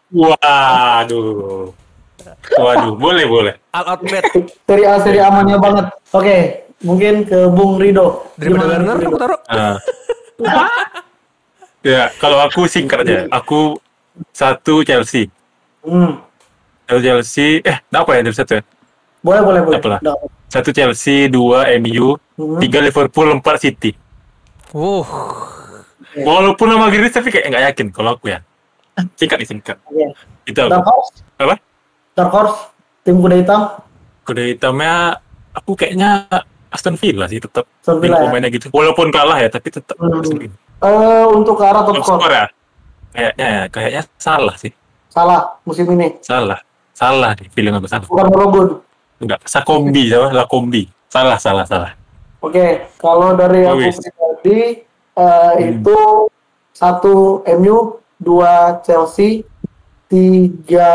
Waduh. 0.10 1.71
Waduh, 2.60 2.93
boleh, 2.97 3.25
boleh. 3.30 3.54
All 3.71 3.86
out 3.95 4.02
bet. 4.04 4.25
Seri 4.65 4.84
A 4.86 4.97
seri 4.99 5.19
amannya 5.21 5.58
banget. 5.62 5.86
Oke, 6.12 6.38
mungkin 6.82 7.23
ke 7.23 7.47
Bung 7.52 7.78
Rido. 7.78 8.28
Daripada 8.36 8.65
Werner 8.75 8.95
Bung 8.97 9.02
Rido? 9.02 9.10
aku 9.10 9.17
taruh. 9.21 9.39
Ah. 9.47 9.78
ya, 11.86 12.10
kalau 12.17 12.38
aku 12.41 12.65
singkat 12.65 13.06
aja. 13.06 13.17
Aku 13.30 13.78
satu 14.34 14.82
Chelsea. 14.84 15.30
Hmm. 15.86 16.19
Satu 16.89 16.99
Chelsea, 17.06 17.62
eh, 17.62 17.78
apa 17.93 18.12
ya 18.17 18.21
dari 18.25 18.36
satu 18.36 18.58
ya? 18.58 18.63
Boleh, 19.21 19.41
boleh, 19.43 19.62
boleh. 19.62 19.78
Apalah. 19.80 19.99
Satu 20.49 20.73
Chelsea, 20.73 21.30
dua 21.30 21.69
MU, 21.78 22.17
Hmm. 22.39 22.58
tiga 22.63 22.80
Liverpool, 22.82 23.36
empat 23.36 23.62
City. 23.62 23.91
Uh, 24.71 25.04
Walaupun 26.22 26.68
nama 26.68 26.88
Grealish 26.88 27.14
tapi 27.14 27.30
kayak 27.30 27.46
nggak 27.48 27.64
yakin 27.74 27.88
kalau 27.90 28.16
aku 28.16 28.32
ya. 28.32 28.40
Singkat 29.16 29.38
nih 29.40 29.48
singkat. 29.48 29.78
Oke. 29.86 30.06
Itu 30.44 30.60
Dark 30.66 30.84
aku. 30.84 30.92
Horse, 30.92 31.12
Apa? 31.38 31.56
Dark 32.16 32.32
Horse, 32.32 32.58
tim 33.02 33.16
kuda 33.18 33.36
hitam. 33.38 33.62
Kuda 34.24 34.44
hitamnya 34.46 34.94
aku 35.52 35.72
kayaknya 35.74 36.28
Aston 36.70 37.00
Villa 37.00 37.26
sih 37.26 37.40
tetap. 37.40 37.64
Aston 37.80 37.98
Villa 37.98 38.20
ya? 38.20 38.28
Pemainnya 38.28 38.50
gitu. 38.52 38.68
Walaupun 38.70 39.08
kalah 39.10 39.40
ya 39.40 39.48
tapi 39.48 39.72
tetap 39.72 39.96
Hmm. 39.96 40.20
Aston. 40.20 40.52
Eh, 40.80 41.26
untuk 41.30 41.60
ke 41.60 41.64
arah 41.64 41.84
top 41.84 41.96
Top 42.00 42.04
score, 42.08 42.20
score 42.24 42.34
ya? 42.34 42.46
Kayaknya 43.10 43.48
ya, 43.48 43.64
kayaknya 43.68 44.02
salah 44.16 44.56
sih. 44.56 44.72
salah 45.10 45.58
musim 45.66 45.90
ini. 45.90 46.16
Salah. 46.22 46.62
Salah 46.94 47.34
nih 47.34 47.50
feeling 47.50 47.74
aku 47.74 47.90
salah. 47.90 48.06
Bukan 48.06 48.28
Robun. 48.30 48.68
Enggak, 49.20 49.42
Sakombi 49.44 50.08
sama 50.08 50.32
Lakombi. 50.32 50.88
Salah, 51.10 51.36
salah, 51.42 51.66
salah. 51.66 51.92
Oke, 52.40 52.88
kalau 52.96 53.36
dari 53.36 53.66
aku 53.68 53.84
wis. 53.84 53.98
Eh, 55.20 55.76
itu 55.76 56.00
satu 56.72 57.44
MU, 57.60 58.00
dua 58.16 58.80
Chelsea, 58.88 59.44
tiga 60.08 60.92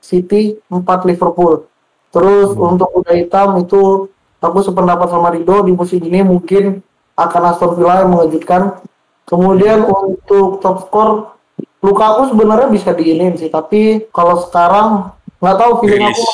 City, 0.00 0.56
empat 0.72 1.04
Liverpool. 1.04 1.68
Terus 2.08 2.56
untuk 2.56 2.88
kuda 2.96 3.12
hitam 3.12 3.60
itu 3.60 4.08
aku 4.40 4.58
sependapat 4.64 5.12
sama 5.12 5.28
Rido 5.28 5.60
di 5.62 5.76
musim 5.76 6.00
ini 6.00 6.24
mungkin 6.24 6.80
akan 7.12 7.42
Aston 7.52 7.76
Villa 7.76 8.02
yang 8.02 8.16
mengejutkan. 8.16 8.80
Kemudian 9.28 9.84
untuk 9.84 10.64
top 10.64 10.88
skor 10.88 11.36
Lukaku 11.78 12.34
sebenarnya 12.34 12.74
bisa 12.74 12.90
diinin 12.90 13.38
sih, 13.38 13.46
tapi 13.46 14.10
kalau 14.10 14.42
sekarang 14.42 15.14
nggak 15.38 15.56
tahu 15.62 15.72
feeling 15.78 16.10
aku. 16.10 16.26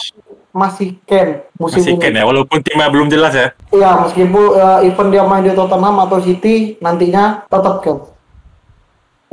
Masih 0.54 0.94
Ken 1.02 1.42
musim 1.58 1.82
Masih 1.82 1.98
ini. 1.98 2.00
Ken 2.00 2.14
ya, 2.14 2.22
walaupun 2.22 2.62
timnya 2.62 2.86
belum 2.86 3.10
jelas 3.10 3.34
ya. 3.34 3.50
Iya, 3.74 4.06
meskipun 4.06 4.46
uh, 4.54 4.86
even 4.86 5.10
dia 5.10 5.26
main 5.26 5.42
di 5.42 5.50
Tottenham 5.50 5.98
atau 6.06 6.22
City, 6.22 6.78
nantinya 6.78 7.42
tetap 7.50 7.82
kan. 7.82 7.98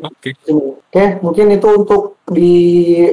Oke. 0.01 0.33
Oke, 0.49 1.05
mungkin 1.21 1.45
itu 1.53 1.67
untuk 1.69 2.17
di 2.25 2.57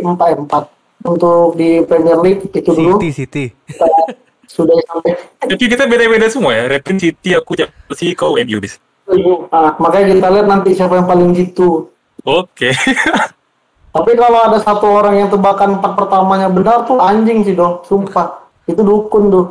empat 0.00 0.40
empat 0.40 0.64
untuk 1.04 1.52
di 1.60 1.84
Premier 1.84 2.16
League 2.24 2.48
itu 2.48 2.64
dulu 2.64 2.96
City, 2.96 3.08
City. 3.12 3.44
kita 3.68 3.86
sudah 4.56 4.76
sampai. 4.88 5.12
Tapi 5.44 5.64
kita 5.68 5.84
beda-beda 5.84 6.32
semua 6.32 6.56
ya. 6.56 6.64
Repin 6.64 6.96
City, 6.96 7.36
aku 7.36 7.60
Chelsea, 7.60 8.16
kau 8.16 8.40
MU 8.40 8.58
bis. 8.58 8.80
Nah, 9.08 9.76
makanya 9.76 10.16
kita 10.16 10.28
lihat 10.32 10.46
nanti 10.48 10.72
siapa 10.72 10.96
yang 10.96 11.04
paling 11.04 11.36
gitu. 11.36 11.92
Oke. 12.24 12.72
Tapi 13.88 14.12
kalau 14.14 14.38
ada 14.44 14.58
satu 14.60 14.86
orang 14.86 15.14
yang 15.16 15.28
tebakan 15.32 15.80
empat 15.80 15.92
pertamanya 15.96 16.48
benar 16.52 16.84
tuh 16.84 17.00
anjing 17.00 17.42
sih 17.42 17.56
dong, 17.56 17.80
sumpah. 17.88 18.44
Itu 18.68 18.84
dukun 18.84 19.32
tuh. 19.32 19.46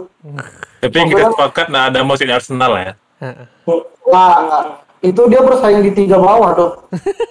Tapi 0.82 0.94
yang 0.94 1.10
kita 1.10 1.34
sepakat, 1.34 1.66
nah 1.74 1.90
ada 1.90 2.06
maksudnya 2.06 2.38
Arsenal 2.38 2.78
ya. 2.78 2.94
Nah, 4.08 4.34
enggak. 4.40 4.64
Itu 5.02 5.22
dia 5.30 5.42
bersaing 5.42 5.82
di 5.82 5.92
tiga 5.94 6.18
bawah 6.22 6.52
dong. 6.54 6.74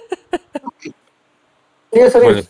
Iya 1.87 2.11
serius. 2.11 2.45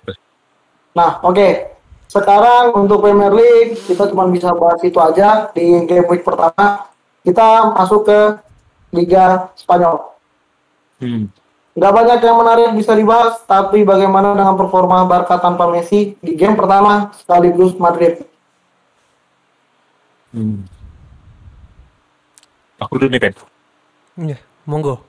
Nah, 0.98 1.22
oke. 1.22 1.78
Sekarang 2.08 2.72
untuk 2.74 3.04
Premier 3.04 3.32
League 3.32 3.78
kita 3.84 4.10
cuma 4.10 4.26
bisa 4.32 4.56
bahas 4.56 4.80
itu 4.82 4.98
aja 4.98 5.52
di 5.52 5.86
game 5.86 6.08
week 6.08 6.24
pertama. 6.24 6.90
Kita 7.22 7.76
masuk 7.76 8.08
ke 8.08 8.20
Liga 8.96 9.52
Spanyol. 9.60 10.18
Hmm. 11.04 11.28
Nggak 11.78 11.94
banyak 11.94 12.20
yang 12.26 12.38
menarik 12.42 12.68
bisa 12.74 12.98
dibahas, 12.98 13.38
tapi 13.46 13.86
bagaimana 13.86 14.34
dengan 14.34 14.58
performa 14.58 15.06
Barca 15.06 15.38
tanpa 15.38 15.70
Messi 15.70 16.18
di 16.18 16.34
game 16.34 16.58
pertama 16.58 17.14
sekaligus 17.14 17.78
Madrid. 17.78 18.26
Hmm. 20.34 20.66
Aku 22.82 22.98
dulu 22.98 23.14
nih, 23.14 23.22
Pen. 23.22 23.34
Iya, 24.18 24.42
monggo. 24.66 25.06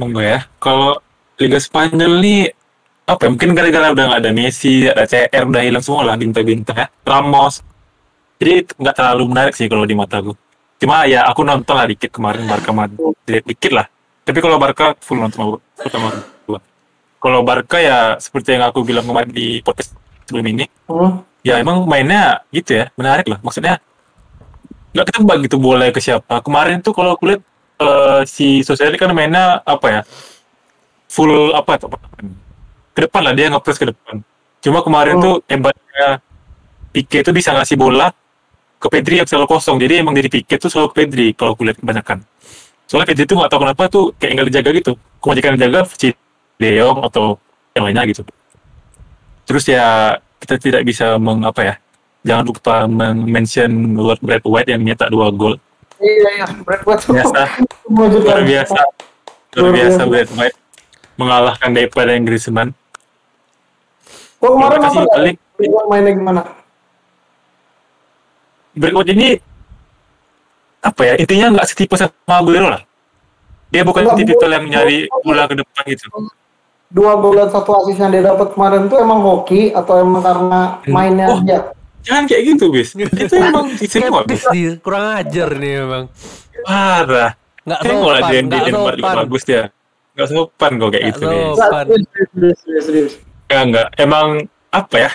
Monggo 0.00 0.24
ya. 0.24 0.48
Kalau 0.56 0.96
Liga 1.36 1.60
Spanyol 1.60 2.24
nih, 2.24 2.40
apa 3.04 3.28
ya, 3.28 3.28
mungkin 3.28 3.52
gara-gara 3.52 3.92
udah 3.92 4.04
nggak 4.16 4.20
ada 4.24 4.32
Messi, 4.32 4.88
ada 4.88 5.04
CR, 5.04 5.44
udah 5.44 5.60
hilang 5.60 5.84
semua 5.84 6.08
lah 6.08 6.16
bintang-bintang 6.16 6.76
ya. 6.76 6.88
Ramos. 7.04 7.60
Jadi 8.40 8.64
nggak 8.80 8.96
terlalu 8.96 9.24
menarik 9.28 9.52
sih 9.52 9.68
kalau 9.68 9.84
di 9.84 9.92
mataku. 9.92 10.32
Cuma 10.80 11.04
ya 11.04 11.28
aku 11.28 11.44
nonton 11.44 11.76
lah 11.76 11.84
dikit 11.84 12.08
kemarin 12.08 12.48
Barca 12.48 12.72
Madrid, 12.72 13.44
dikit 13.44 13.72
lah. 13.76 13.86
Tapi 14.24 14.38
kalau 14.40 14.56
Barca 14.56 14.96
full 15.00 15.20
nonton 15.20 15.60
pertama 15.76 16.08
dua. 16.44 16.60
Kalau 17.20 17.40
Barca 17.40 17.76
ya 17.76 18.16
seperti 18.16 18.56
yang 18.56 18.64
aku 18.64 18.80
bilang 18.80 19.04
kemarin 19.04 19.28
di 19.28 19.60
podcast 19.60 19.92
sebelum 20.24 20.44
ini, 20.48 20.64
Hmm. 20.88 21.20
ya 21.40 21.60
emang 21.60 21.84
mainnya 21.84 22.40
gitu 22.48 22.80
ya, 22.80 22.88
menarik 22.96 23.28
lah. 23.28 23.36
Maksudnya 23.40 23.80
nggak 24.94 25.06
ketebak 25.10 25.36
gitu 25.44 25.56
boleh 25.58 25.88
ke 25.90 26.00
siapa. 26.00 26.40
Kemarin 26.40 26.80
tuh 26.80 26.92
kalau 26.92 27.16
aku 27.16 27.28
lihat 27.32 27.42
eh, 27.76 28.20
si 28.24 28.62
Sosiali 28.62 28.96
kan 28.96 29.12
mainnya 29.12 29.60
apa 29.60 29.86
ya, 29.88 30.00
full 31.08 31.52
apa 31.52 31.76
tuh? 31.76 31.92
Ke 32.94 33.04
depan 33.04 33.20
lah 33.20 33.34
dia 33.34 33.50
nge-press 33.50 33.76
ke 33.76 33.90
depan. 33.90 34.22
Cuma 34.62 34.80
kemarin 34.80 35.18
Oh. 35.18 35.22
tuh 35.22 35.34
hebatnya 35.44 36.22
Pique 36.94 37.20
itu 37.20 37.34
bisa 37.34 37.50
ngasih 37.50 37.74
bola 37.74 38.14
ke 38.78 38.86
Pedri 38.86 39.18
yang 39.18 39.26
selalu 39.26 39.50
kosong. 39.50 39.82
Jadi 39.82 39.98
emang 39.98 40.14
dari 40.14 40.30
Pique 40.30 40.56
tuh 40.56 40.70
selalu 40.70 40.88
ke 40.88 40.96
Pedri 41.02 41.26
kalau 41.34 41.52
aku 41.52 41.66
lihat 41.66 41.82
kebanyakan. 41.82 42.22
Soalnya 42.84 43.08
Pedri 43.10 43.24
tuh 43.24 43.36
nggak 43.40 43.50
tahu 43.50 43.60
kenapa 43.64 43.82
tuh 43.88 44.04
kayak 44.20 44.32
nggak 44.36 44.48
dijaga 44.52 44.70
gitu. 44.76 44.92
Kebanyakan 45.20 45.52
dijaga 45.56 45.80
si 45.96 46.08
De 46.60 46.68
Jong 46.76 46.98
atau 47.04 47.40
yang 47.74 47.84
lainnya 47.88 48.04
gitu. 48.06 48.22
Terus 49.48 49.64
ya 49.68 50.16
kita 50.40 50.60
tidak 50.60 50.82
bisa 50.84 51.16
mengapa 51.16 51.64
ya, 51.64 51.74
jangan 52.24 52.44
lupa 52.44 52.84
men-mention 52.84 53.96
Lord 53.96 54.20
Brad 54.20 54.44
White 54.44 54.70
yang 54.72 54.84
nyetak 54.84 55.08
dua 55.08 55.32
gol. 55.32 55.56
Iya, 56.00 56.44
iya. 56.44 56.46
Brad 56.64 56.80
tuh 57.00 57.16
Biasa. 57.16 57.40
Luar 57.94 58.42
biasa. 58.44 58.80
Luar 59.56 59.72
biasa 59.72 60.00
Brad 60.08 60.28
White 60.36 60.58
mengalahkan 61.14 61.70
daripada 61.72 62.10
yang 62.12 62.24
Griezmann. 62.26 62.70
Kok 64.42 64.50
kemarin 64.50 64.80
apa 64.82 65.02
balik. 65.14 65.36
Mainnya 65.88 66.12
gimana? 66.12 66.42
Brad 68.74 68.94
White 68.98 69.12
ini 69.14 69.28
apa 70.84 71.00
ya 71.02 71.14
intinya 71.16 71.46
nggak 71.50 71.66
setipe 71.66 71.96
sama 71.96 72.12
Aguero 72.30 72.68
lah. 72.68 72.82
Dia 73.68 73.82
bukan 73.82 74.04
Nggak, 74.04 74.16
tipikal 74.20 74.50
yang 74.52 74.64
nyari 74.68 74.98
bola 75.20 75.48
ke 75.48 75.56
depan 75.56 75.82
gitu. 75.88 76.06
Dua 76.86 77.18
gol 77.18 77.34
dan 77.34 77.50
satu 77.50 77.74
assist 77.74 77.98
yang 77.98 78.12
dia 78.12 78.22
dapat 78.22 78.54
kemarin 78.54 78.86
tuh 78.86 79.02
emang 79.02 79.18
hoki 79.18 79.74
atau 79.74 79.98
emang 79.98 80.22
karena 80.22 80.60
mainnya 80.86 81.26
Oh. 81.26 81.40
aja? 81.42 81.58
Jangan 82.04 82.28
kayak 82.28 82.42
gitu, 82.54 82.64
bis. 82.68 82.92
Itu 83.24 83.34
emang 83.34 83.64
di 83.66 83.88
semua, 83.88 84.22
bis. 84.22 84.44
Kurang 84.78 85.18
ajar 85.18 85.56
nih 85.56 85.82
memang. 85.82 86.04
Parah. 86.62 87.32
Nggak 87.64 87.80
Tengok 87.80 88.10
lah 88.12 88.20
sopan, 88.20 88.30
dia 88.30 88.38
di 88.38 88.44
nggak 88.44 88.64
Denmark 88.68 88.94
juga 88.94 89.08
sopan. 89.08 89.16
bagus 89.24 89.42
dia. 89.42 89.62
Nggak 90.14 90.28
sopan 90.28 90.70
kok 90.76 90.88
kayak 90.92 91.02
Nggak 91.02 91.16
gitu, 91.16 91.28
sopan. 91.56 91.84
Serius. 92.78 93.12
Ya 93.44 93.58
enggak, 93.60 93.86
emang 93.96 94.26
apa 94.70 94.96
ya? 95.00 95.10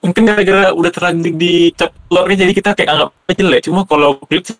Mungkin 0.00 0.22
gara-gara 0.22 0.70
udah 0.70 0.90
terlanjur 0.90 1.34
dicap 1.34 1.90
lornya 2.06 2.46
jadi 2.46 2.52
kita 2.52 2.70
kayak 2.72 2.88
anggap 2.88 3.10
jelek. 3.32 3.60
Cuma 3.64 3.82
kalau 3.82 4.20
klip 4.22 4.44
sih 4.44 4.56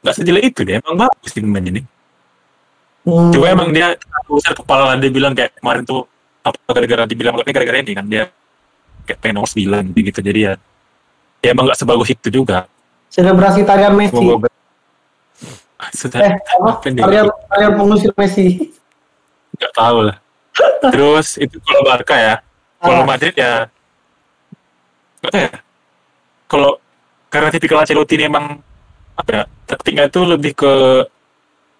nggak 0.00 0.14
sejelek 0.14 0.44
itu 0.46 0.60
deh. 0.62 0.78
Emang 0.78 0.96
bagus 1.00 1.30
di 1.30 1.40
pemain 1.40 1.64
ini. 1.64 1.80
Hmm. 3.02 3.30
Cuma 3.30 3.46
emang 3.48 3.68
dia 3.68 3.98
besar 4.24 4.54
kepala 4.54 4.82
lah, 4.86 4.96
dia 4.96 5.10
bilang 5.10 5.32
kayak 5.32 5.58
kemarin 5.58 5.82
tuh 5.82 6.06
apa 6.40 6.58
gara-gara 6.68 7.02
dibilang 7.04 7.34
klubnya 7.34 7.52
gara-gara 7.52 7.78
ini 7.78 7.92
kan 7.92 8.04
dia 8.04 8.26
kayak 9.02 9.18
pengen 9.18 9.34
nomor 9.36 9.46
9 9.46 9.62
gitu 9.92 10.20
jadi 10.20 10.40
ya 10.42 10.52
ya 11.40 11.48
emang 11.50 11.66
nggak 11.66 11.78
sebagus 11.78 12.10
itu 12.10 12.28
juga 12.32 12.66
Selebrasi 13.08 13.62
tarian 13.62 13.94
Messi. 13.94 14.14
Semoga 14.14 14.50
Ah, 15.76 15.90
sudah 15.92 16.18
Eh, 16.20 16.34
apa? 16.34 16.70
Tarian, 16.80 17.26
tarian 17.48 17.72
pengusir 17.74 18.10
Messi. 18.14 18.70
nggak 19.52 19.72
tahu 19.72 19.98
lah 20.06 20.16
terus 20.94 21.36
itu 21.36 21.58
kalau 21.60 21.82
Barca 21.84 22.16
ya 22.16 22.34
kalau 22.78 23.02
Ah. 23.02 23.06
Madrid 23.06 23.34
ya 23.34 23.70
tahu 25.30 25.38
ya 25.38 25.50
kalau 26.50 26.76
karena 27.32 27.48
tipikal 27.48 27.80
Ancelotti 27.80 28.18
ini 28.18 28.28
emang 28.28 28.60
apa 29.16 29.30
ya 29.30 29.42
taktiknya 29.68 30.04
itu 30.08 30.20
lebih 30.24 30.52
ke 30.52 30.72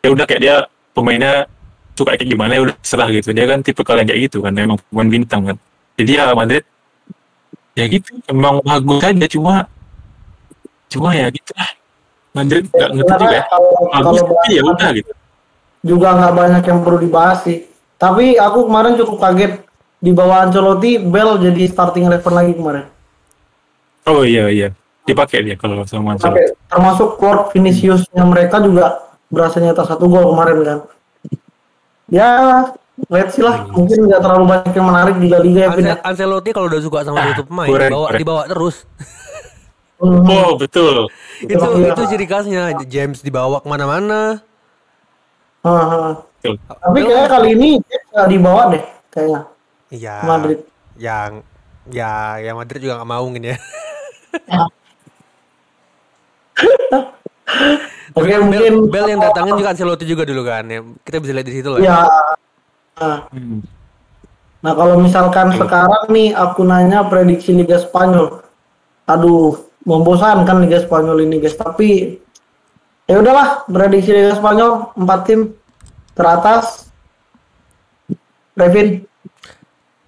ya 0.00 0.08
udah 0.12 0.24
kayak 0.24 0.40
dia 0.40 0.56
pemainnya 0.96 1.48
suka 1.92 2.16
kayak 2.16 2.28
gimana 2.28 2.56
ya 2.56 2.62
udah 2.64 2.76
serah 2.80 3.08
gitu. 3.12 3.36
Dia 3.36 3.44
kan 3.48 3.60
tipe 3.60 3.84
kalian 3.84 4.08
kayak 4.08 4.20
gitu 4.30 4.40
kan 4.40 4.52
memang 4.56 4.80
pemain 4.88 5.08
bintang 5.12 5.42
kan. 5.44 5.56
Jadi 6.00 6.10
ya 6.16 6.32
Madrid 6.32 6.64
ya 7.76 7.84
gitu. 7.88 8.10
Emang 8.28 8.64
bagus 8.64 9.00
aja 9.04 9.26
cuma 9.28 9.54
cuma 10.88 11.08
ya 11.12 11.28
gitu 11.28 11.52
lah. 11.56 11.70
Madrid 12.32 12.64
nggak 12.68 12.90
ngerti 12.96 13.12
juga 13.20 13.36
ya. 13.36 13.44
Kalau 13.48 13.70
bagus 13.76 13.92
kalau 13.92 14.22
tapi 14.24 14.50
ya 14.56 14.62
udah 14.64 14.90
gitu. 14.96 15.12
juga 15.82 16.08
nggak 16.16 16.34
banyak 16.36 16.62
yang 16.64 16.80
perlu 16.80 16.98
dibahas 17.00 17.38
sih. 17.44 17.58
Tapi 18.00 18.34
aku 18.40 18.66
kemarin 18.66 18.98
cukup 18.98 19.18
kaget 19.20 19.52
di 20.02 20.10
bawah 20.10 20.48
Ancelotti, 20.48 20.98
Bell 20.98 21.38
jadi 21.38 21.62
starting 21.70 22.10
eleven 22.10 22.32
lagi 22.34 22.52
kemarin. 22.58 22.91
Oh 24.04 24.22
iya 24.22 24.48
iya 24.48 24.68
dipakai 25.02 25.42
dia 25.42 25.54
kalau 25.54 25.82
sama 25.82 26.14
Sampai 26.14 26.46
termasuk 26.66 27.18
Lord 27.18 27.50
Viniciusnya 27.50 28.22
mereka 28.22 28.58
juga 28.58 29.02
berhasil 29.26 29.58
nyetak 29.58 29.86
satu 29.86 30.06
gol 30.06 30.30
kemarin 30.30 30.58
kan. 30.62 30.78
Ya, 32.06 32.28
let's 33.08 33.32
see 33.32 33.40
lah. 33.40 33.64
Mungkin 33.66 34.04
nggak 34.04 34.20
terlalu 34.20 34.44
banyak 34.46 34.72
yang 34.72 34.86
menarik 34.86 35.16
di 35.16 35.26
La 35.26 35.40
Liga 35.40 35.58
ya, 35.58 35.66
ya. 35.66 35.72
Ance- 35.96 36.02
Ancelotti 36.04 36.50
kalau 36.52 36.68
udah 36.68 36.78
suka 36.78 36.98
sama 37.02 37.18
Ah, 37.18 37.34
pemain 37.34 37.66
dibawa 37.66 38.08
dibawa 38.14 38.42
terus. 38.46 38.84
Hmm. 39.96 40.26
Oh 40.26 40.54
betul. 40.54 41.06
itu 41.40 41.56
Iya. 41.56 41.94
itu 41.94 42.02
ciri 42.06 42.26
khasnya 42.26 42.62
James 42.84 43.22
dibawa 43.22 43.58
ke 43.58 43.66
mana-mana. 43.66 44.42
Heeh. 45.62 46.10
betul. 46.36 46.54
Tapi 46.60 46.98
kayaknya 47.00 47.28
kali 47.28 47.48
ini 47.54 47.68
nggak 48.10 48.28
dibawa 48.28 48.62
deh, 48.68 48.82
kayaknya 49.08 49.40
Iya. 49.88 50.16
Madrid. 50.22 50.58
Yang 50.94 51.30
ya 51.88 52.12
yang 52.38 52.56
Madrid 52.56 52.78
juga 52.78 52.98
nggak 52.98 53.08
mau 53.08 53.24
mungkin 53.24 53.50
ya. 53.50 53.56
Oke, 58.12 58.28
Bel, 58.28 58.44
mungkin 58.44 58.72
Bel 58.92 59.06
yang 59.08 59.20
datangin 59.24 59.56
juga 59.56 59.72
Ancelotti 59.72 60.04
juga 60.04 60.24
dulu 60.28 60.44
kan 60.44 60.64
ya. 60.68 60.84
Kita 61.04 61.16
bisa 61.20 61.32
lihat 61.32 61.46
di 61.48 61.54
situ 61.56 61.68
lah. 61.72 61.78
ya. 61.80 61.98
Nah, 63.00 63.18
Hmm. 63.32 63.64
Nah 64.62 64.72
kalau 64.76 65.00
misalkan 65.00 65.56
sekarang 65.56 66.12
nih 66.12 66.36
aku 66.36 66.62
nanya 66.62 67.08
prediksi 67.08 67.56
Liga 67.56 67.80
Spanyol, 67.80 68.44
aduh 69.08 69.58
membosankan 69.88 70.62
Liga 70.62 70.84
Spanyol 70.84 71.24
ini 71.24 71.40
guys. 71.40 71.56
Tapi 71.56 72.20
ya 73.08 73.16
udahlah 73.18 73.64
prediksi 73.66 74.12
Liga 74.12 74.36
Spanyol 74.36 74.92
empat 74.94 75.20
tim 75.24 75.56
teratas. 76.14 76.92
Revin 78.52 79.08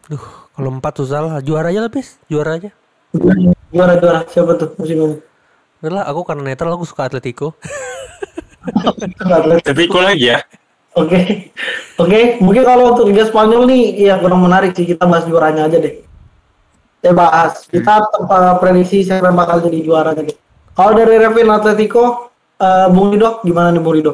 Duh, 0.04 0.20
kalau 0.52 0.70
empat 0.76 0.92
susah 1.00 1.18
lah. 1.24 1.34
Juara 1.40 1.72
aja 1.72 1.88
lah. 1.88 1.90
Juara 2.28 2.60
aja. 2.60 2.70
Juara 3.70 3.94
juara 3.98 4.20
siapa 4.26 4.58
tuh 4.58 4.74
musim 4.76 4.98
ini? 4.98 5.16
Udah 5.84 6.00
lah, 6.00 6.04
aku 6.08 6.24
karena 6.24 6.42
netral 6.52 6.74
aku 6.74 6.88
suka 6.88 7.06
Atletico. 7.06 7.54
Atlet. 9.20 9.60
Tapi 9.60 9.82
kok 9.84 10.00
lagi 10.00 10.32
ya? 10.32 10.40
Oke, 10.96 11.50
oke. 12.00 12.38
Mungkin 12.40 12.62
kalau 12.64 12.96
untuk 12.96 13.10
Liga 13.10 13.26
Spanyol 13.26 13.66
nih, 13.68 14.08
ya 14.08 14.14
kurang 14.16 14.40
menarik 14.40 14.72
sih 14.72 14.88
kita 14.88 15.04
bahas 15.04 15.26
juaranya 15.28 15.68
aja 15.68 15.76
deh. 15.82 16.00
Kita 17.02 17.12
bahas. 17.12 17.66
Kita 17.68 18.00
tempat 18.14 18.62
prediksi 18.62 19.04
siapa 19.04 19.28
yang 19.28 19.36
bakal 19.36 19.60
jadi 19.60 19.78
juara 19.84 20.16
tadi. 20.16 20.32
Kalau 20.72 20.96
dari 20.96 21.20
Revin 21.20 21.52
Atletico, 21.52 22.32
eh 22.56 22.88
Bung 22.88 23.12
Rido, 23.12 23.44
gimana 23.44 23.68
nih 23.74 23.82
Bung 23.82 23.94
Rido? 23.98 24.12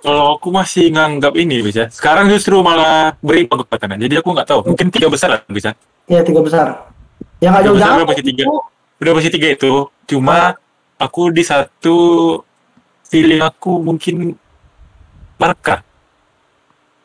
Kalau 0.00 0.38
aku 0.40 0.48
masih 0.48 0.88
nganggap 0.88 1.36
ini 1.36 1.60
bisa. 1.60 1.92
Sekarang 1.92 2.32
justru 2.32 2.60
malah 2.64 3.16
berimbang 3.20 3.64
kekuatannya. 3.64 4.00
Jadi 4.00 4.14
aku 4.20 4.28
nggak 4.32 4.48
tahu. 4.48 4.60
Mungkin 4.72 4.88
tiga 4.88 5.08
besar 5.12 5.28
lah 5.36 5.40
bisa. 5.50 5.76
Ya 6.08 6.24
tiga 6.24 6.40
besar. 6.40 6.93
Yang 7.44 7.52
nggak 7.52 7.64
jauh-jauh. 7.68 7.96
udah 8.00 8.08
pasti 8.08 8.24
tiga. 8.24 8.44
Udah 8.96 9.12
pasti 9.12 9.30
tiga 9.36 9.48
itu. 9.52 9.72
Cuma 10.08 10.36
aku 10.96 11.22
di 11.28 11.44
satu 11.44 11.96
feeling 13.04 13.44
aku 13.44 13.84
mungkin 13.84 14.32
Barca. 15.36 15.84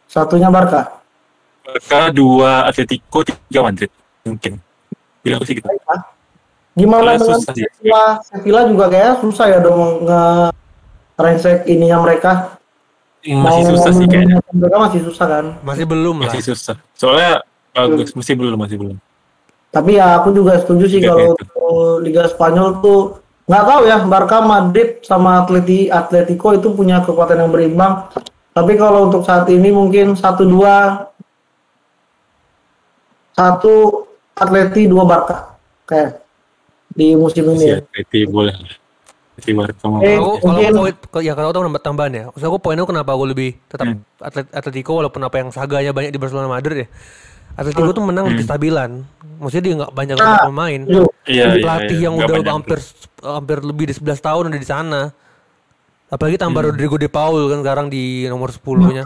Satunya 0.08 0.47
Barca. 0.47 1.04
Barca 1.67 2.08
dua 2.15 2.63
Atletico 2.63 3.28
tiga 3.28 3.60
Madrid 3.67 3.91
mungkin. 4.23 4.63
Bilang 5.19 5.43
aku 5.43 5.45
sih 5.52 5.56
gitu. 5.60 5.67
Gimana 6.80 7.19
Soalnya 7.19 7.19
dengan 7.19 7.39
susah. 7.43 7.54
Sevilla? 7.54 8.04
Sevilla 8.23 8.62
juga 8.71 8.86
kayaknya 8.88 9.13
susah 9.19 9.45
ya 9.52 9.60
dong 9.60 9.82
nge 10.08 10.23
rensek 11.19 11.58
ininya 11.67 11.97
mereka. 11.99 12.56
Masih 13.19 13.63
susah 13.75 13.91
sih 13.91 14.08
kayaknya. 14.08 14.39
Mereka 14.56 14.78
masih 14.80 14.99
susah 15.04 15.25
kan. 15.28 15.45
Masih 15.67 15.84
belum 15.84 16.23
lah. 16.23 16.32
Masih 16.32 16.56
susah. 16.56 16.80
Soalnya 16.95 17.43
bagus. 17.75 18.15
Masih 18.15 18.34
belum. 18.39 18.56
Masih 18.56 18.80
belum. 18.80 18.95
Tapi 19.69 20.01
ya 20.01 20.17
aku 20.17 20.34
juga 20.34 20.58
setuju 20.58 20.86
sih 20.89 20.97
kalau 20.99 21.38
Liga 22.01 22.25
Spanyol 22.25 22.82
tuh 22.82 23.21
nggak 23.45 23.65
tahu 23.65 23.82
ya 23.86 23.97
Barca, 24.01 24.38
Madrid 24.41 25.01
sama 25.01 25.45
Atleti 25.45 25.89
Atletico 25.89 26.53
itu 26.53 26.73
punya 26.73 27.01
kekuatan 27.01 27.45
yang 27.45 27.51
berimbang. 27.53 28.10
Tapi 28.49 28.73
kalau 28.75 29.05
untuk 29.10 29.21
saat 29.21 29.45
ini 29.47 29.69
mungkin 29.69 30.17
satu 30.17 30.41
dua 30.43 31.05
satu 33.38 34.05
Atleti 34.36 34.88
dua 34.88 35.03
Barca 35.05 35.53
kayak 35.86 36.23
di 36.89 37.13
musim 37.13 37.45
ini 37.53 37.65
ya. 37.69 37.77
Masih 37.77 37.86
Atleti 37.86 38.19
boleh. 38.25 38.55
Barca 39.39 39.86
mau. 39.88 40.03
Eh, 40.03 40.19
Aku 40.19 40.32
kalau 40.43 40.51
mungkin- 40.51 40.75
poin 40.75 41.23
ya 41.23 41.32
kalau 41.32 41.47
aku 41.53 41.79
tambahan 41.79 42.12
ya. 42.12 42.23
Maksud 42.34 42.43
aku 42.43 42.58
poinnya 42.60 42.84
kenapa 42.84 43.15
aku 43.15 43.23
lebih 43.23 43.55
tetap 43.71 43.88
Hmm. 43.88 44.03
atlet 44.19 44.47
Atletico 44.51 44.99
walaupun 44.99 45.21
apa 45.23 45.36
yang 45.39 45.49
saganya 45.53 45.95
banyak 45.95 46.12
di 46.12 46.19
Barcelona 46.19 46.51
Madrid 46.51 46.84
ya. 46.84 46.88
Atletico 47.55 47.91
tuh 47.91 48.03
menang 48.03 48.25
lebih 48.29 48.43
stabilan. 48.43 48.91
Maksudnya 49.39 49.63
dia 49.63 49.73
nggak 49.79 49.93
banyak 49.93 50.15
Nah, 50.15 50.43
pemain. 50.45 50.79
Setuju. 50.81 51.03
Iya, 51.23 51.45
iya, 51.47 51.62
pelatih 51.62 51.95
iya. 51.95 52.05
yang 52.05 52.13
Nggak 52.15 52.27
udah 52.27 52.35
banyak. 52.38 52.53
hampir 52.53 52.77
hampir 53.21 53.57
lebih 53.62 53.83
dari 53.88 53.95
11 53.95 54.19
tahun 54.19 54.43
udah 54.49 54.59
di 54.59 54.67
sana. 54.67 55.01
Apalagi 56.09 56.35
tambah 56.35 56.59
Hmm. 56.59 56.69
Rodrigo 56.69 56.95
De 56.95 57.05
Paul 57.05 57.47
kan 57.47 57.59
sekarang 57.59 57.88
di 57.88 58.03
nomor 58.25 58.49
10-nya. 58.49 59.05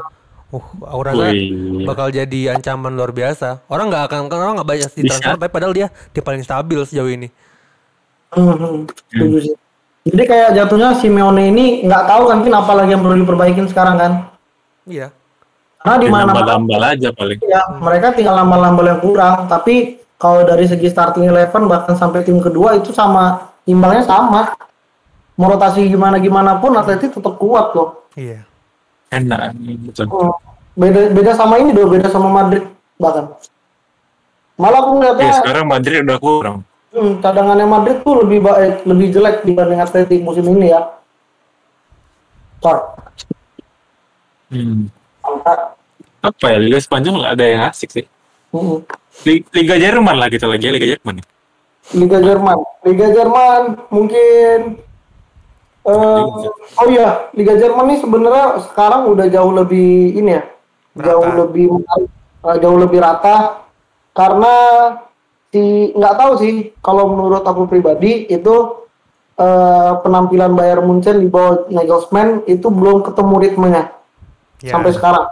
Uh, 0.49 0.62
aku 0.79 1.01
rasa 1.03 1.34
Wih. 1.34 1.82
bakal 1.84 2.08
jadi 2.08 2.53
ancaman 2.53 2.93
luar 2.93 3.10
biasa. 3.10 3.65
Orang 3.65 3.89
nggak 3.89 4.06
akan 4.06 4.19
kan 4.27 4.38
orang 4.39 4.53
nggak 4.56 4.69
banyak 4.69 4.89
di 4.91 5.01
transfer, 5.03 5.34
tapi 5.36 5.49
padahal 5.49 5.73
dia 5.73 5.88
dia 6.10 6.21
paling 6.21 6.41
stabil 6.41 6.77
sejauh 6.79 7.10
ini. 7.10 7.27
Hmm, 8.29 8.86
hmm, 8.86 9.41
sih. 9.41 9.53
Jadi 10.03 10.23
kayak 10.23 10.53
jatuhnya 10.53 10.93
Simeone 10.93 11.47
ini 11.47 11.82
nggak 11.82 12.03
tahu 12.06 12.23
kan 12.27 12.38
Vin, 12.41 12.53
apa 12.53 12.71
lagi 12.71 12.91
yang 12.91 13.01
perlu 13.01 13.17
diperbaikin 13.19 13.65
sekarang 13.65 13.95
kan? 13.95 14.12
Iya. 14.86 15.10
Karena 15.84 15.98
di 16.00 16.08
Ya, 16.08 16.12
mana 16.13 16.24
nambah-nambah 16.26 16.80
aja 16.82 17.10
paling. 17.12 17.39
ya 17.43 17.62
mereka 17.76 18.08
tinggal 18.12 18.39
nambah-nambah 18.39 18.84
yang 18.86 19.02
kurang. 19.02 19.36
Tapi 19.46 19.76
kalau 20.15 20.41
dari 20.41 20.63
segi 20.63 20.88
starting 20.88 21.28
eleven 21.28 21.67
bahkan 21.67 21.93
sampai 21.93 22.24
tim 22.24 22.39
kedua 22.39 22.74
itu 22.74 22.89
sama 22.89 23.36
imbangnya 23.63 24.02
sama. 24.02 24.56
Mau 25.34 25.50
rotasi 25.50 25.84
gimana 25.86 26.17
gimana 26.17 26.56
pun 26.56 26.72
Atleti 26.74 27.10
tetap 27.10 27.36
kuat 27.36 27.74
loh. 27.74 28.08
Iya. 28.13 28.46
Enak. 29.10 29.60
Betul. 29.84 30.08
Hmm. 30.08 30.32
Beda 30.74 31.12
beda 31.12 31.32
sama 31.34 31.60
ini 31.60 31.69
dong, 31.69 31.91
beda 31.91 32.08
sama 32.08 32.32
Madrid 32.32 32.63
bahkan. 32.96 33.30
Malah 34.56 34.80
aku 34.80 34.89
Ya, 34.89 34.96
ngeliatnya 34.96 35.34
sekarang 35.38 35.65
Madrid 35.67 36.00
udah 36.02 36.17
kurang. 36.17 36.58
hmm, 36.89 37.19
cadangannya 37.19 37.65
Madrid 37.65 37.98
tuh 38.00 38.22
lebih 38.22 38.39
baik, 38.39 38.86
lebih 38.86 39.08
jelek 39.12 39.36
dibanding 39.41 39.82
Atleti 39.82 40.15
musim 40.17 40.46
ini 40.48 40.72
ya. 40.72 40.82
Sorry. 42.58 42.82
Hmm. 44.50 44.88
Apa 46.23 46.45
ya 46.49 46.57
Liga 46.57 46.79
Spanyol 46.79 47.19
nggak 47.19 47.33
ada 47.36 47.45
yang 47.45 47.62
asik 47.67 47.89
sih. 47.91 48.05
Hmm. 48.49 48.79
Li- 49.27 49.43
Liga 49.51 49.75
Jerman 49.75 50.15
lah 50.15 50.31
kita 50.31 50.47
lagi 50.47 50.71
Liga 50.71 50.88
Jerman. 50.95 51.19
Liga 51.91 52.17
Jerman. 52.17 52.57
Liga 52.81 53.07
Jerman 53.12 53.62
mungkin 53.91 54.59
eh 55.83 56.23
oh 56.79 56.88
iya, 56.88 57.27
Liga 57.36 57.59
Jerman 57.59 57.91
nih 57.91 57.99
sebenarnya 57.99 58.45
sekarang 58.71 59.12
udah 59.12 59.27
jauh 59.27 59.51
lebih 59.51 60.15
ini 60.15 60.31
ya. 60.31 60.43
Jauh 60.95 61.27
Rata. 61.27 61.39
lebih 61.43 61.65
eh, 62.39 62.57
jauh 62.57 62.77
lebih 62.79 62.99
rata 63.01 63.65
karena 64.13 64.55
si 65.49 65.91
nggak 65.91 66.15
tahu 66.15 66.31
sih 66.39 66.53
kalau 66.79 67.12
menurut 67.12 67.43
aku 67.43 67.67
pribadi 67.67 68.29
itu 68.29 68.86
eh, 69.36 69.91
penampilan 69.99 70.55
Bayern 70.55 70.88
Munchen 70.88 71.19
di 71.19 71.27
bawah 71.27 71.67
Nagelsmann 71.67 72.47
itu 72.47 72.71
belum 72.71 73.03
ketemu 73.03 73.36
ritmenya 73.43 73.83
Ya. 74.63 74.79
sampai 74.79 74.95
sekarang. 74.95 75.27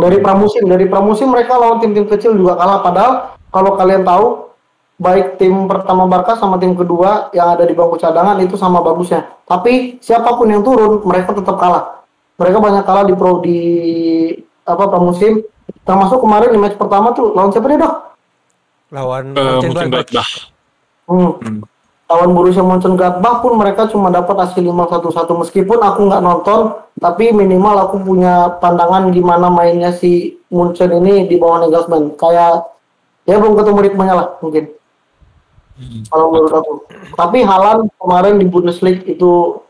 Dari 0.00 0.18
pramusim 0.18 0.64
dari 0.66 0.88
pramusim 0.88 1.28
mereka 1.28 1.60
lawan 1.60 1.78
tim-tim 1.78 2.08
kecil 2.08 2.34
juga 2.34 2.56
kalah 2.56 2.80
padahal 2.80 3.12
kalau 3.52 3.76
kalian 3.76 4.02
tahu 4.02 4.26
baik 5.00 5.40
tim 5.40 5.64
pertama 5.64 6.04
Barca 6.08 6.36
sama 6.36 6.60
tim 6.60 6.76
kedua 6.76 7.32
yang 7.32 7.56
ada 7.56 7.64
di 7.64 7.72
bangku 7.72 7.96
cadangan 7.96 8.36
itu 8.40 8.56
sama 8.56 8.84
bagusnya 8.84 9.28
tapi 9.48 9.96
siapa 10.00 10.36
pun 10.36 10.48
yang 10.48 10.60
turun 10.60 11.00
mereka 11.04 11.32
tetap 11.32 11.56
kalah 11.56 12.04
mereka 12.40 12.56
banyak 12.56 12.84
kalah 12.84 13.04
di 13.04 13.14
pro 13.16 13.44
di 13.44 13.60
apa 14.64 14.84
pramusim 14.88 15.44
termasuk 15.84 16.18
kemarin 16.22 16.50
di 16.52 16.58
match 16.58 16.76
pertama 16.78 17.12
tuh 17.12 17.32
lawan 17.34 17.50
siapa 17.52 17.66
dia 17.68 17.78
dok? 17.84 17.94
Lawan 18.90 19.24
Eh, 19.32 19.38
mungkin 19.38 19.70
Mönchengladbach. 19.70 20.10
Gladbach. 20.10 20.30
Hmm. 21.06 21.32
Hmm. 21.42 21.60
Lawan 22.10 22.34
Borussia 22.34 22.66
Mönchengladbach 22.66 23.38
pun 23.38 23.54
mereka 23.54 23.86
cuma 23.86 24.10
dapat 24.10 24.34
hasil 24.34 24.66
5-1-1 24.66 25.30
meskipun 25.46 25.78
aku 25.78 26.10
nggak 26.10 26.24
nonton, 26.26 26.74
tapi 26.98 27.30
minimal 27.30 27.86
aku 27.86 28.02
punya 28.02 28.58
pandangan 28.58 29.14
gimana 29.14 29.46
mainnya 29.46 29.94
si 29.94 30.42
Munchen 30.50 30.90
ini 30.90 31.30
di 31.30 31.38
bawah 31.38 31.62
Nagelsmann. 31.62 32.18
Kayak 32.18 32.66
ya 33.30 33.38
belum 33.38 33.54
ketemu 33.54 33.78
ritmenya 33.86 34.14
lah 34.18 34.28
mungkin. 34.42 34.74
Hmm. 35.78 36.02
Kalau 36.10 36.34
menurut 36.34 36.50
aku. 36.50 36.72
Tapi 37.14 37.46
Halan 37.46 37.86
kemarin 37.94 38.42
di 38.42 38.46
Bundesliga 38.50 39.06
itu 39.06 39.62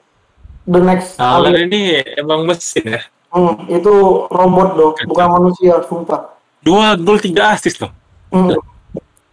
the 0.65 0.81
next 0.81 1.21
Haaland 1.21 1.61
Ali- 1.61 1.69
ini 1.69 1.81
emang 2.17 2.49
mesin 2.49 2.89
ya. 2.89 3.05
Hmm, 3.31 3.69
itu 3.69 4.27
robot 4.33 4.69
dong, 4.81 4.95
bukan 5.07 5.27
manusia, 5.29 5.77
sumpah. 5.87 6.35
Dua 6.65 6.97
gol 6.97 7.21
tiga 7.21 7.53
assist 7.53 7.85
loh. 7.85 7.93
Hmm. 8.33 8.57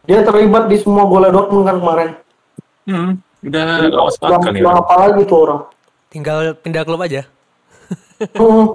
Dia 0.04 0.28
terlibat 0.28 0.68
di 0.68 0.76
semua 0.76 1.08
gol 1.08 1.24
Dortmund 1.32 1.64
kan 1.64 1.80
kemarin. 1.80 2.10
Hmm. 2.88 3.20
Udah 3.44 3.64
lama 3.86 4.10
sekali 4.10 4.32
Belum 4.32 4.44
nih. 4.50 4.62
belum 4.64 4.76
apa 4.76 4.94
lagi 4.98 5.22
tuh 5.24 5.38
orang. 5.40 5.62
Tinggal 6.08 6.38
pindah 6.58 6.84
klub 6.84 7.02
aja. 7.02 7.22
Hmm. 8.34 8.74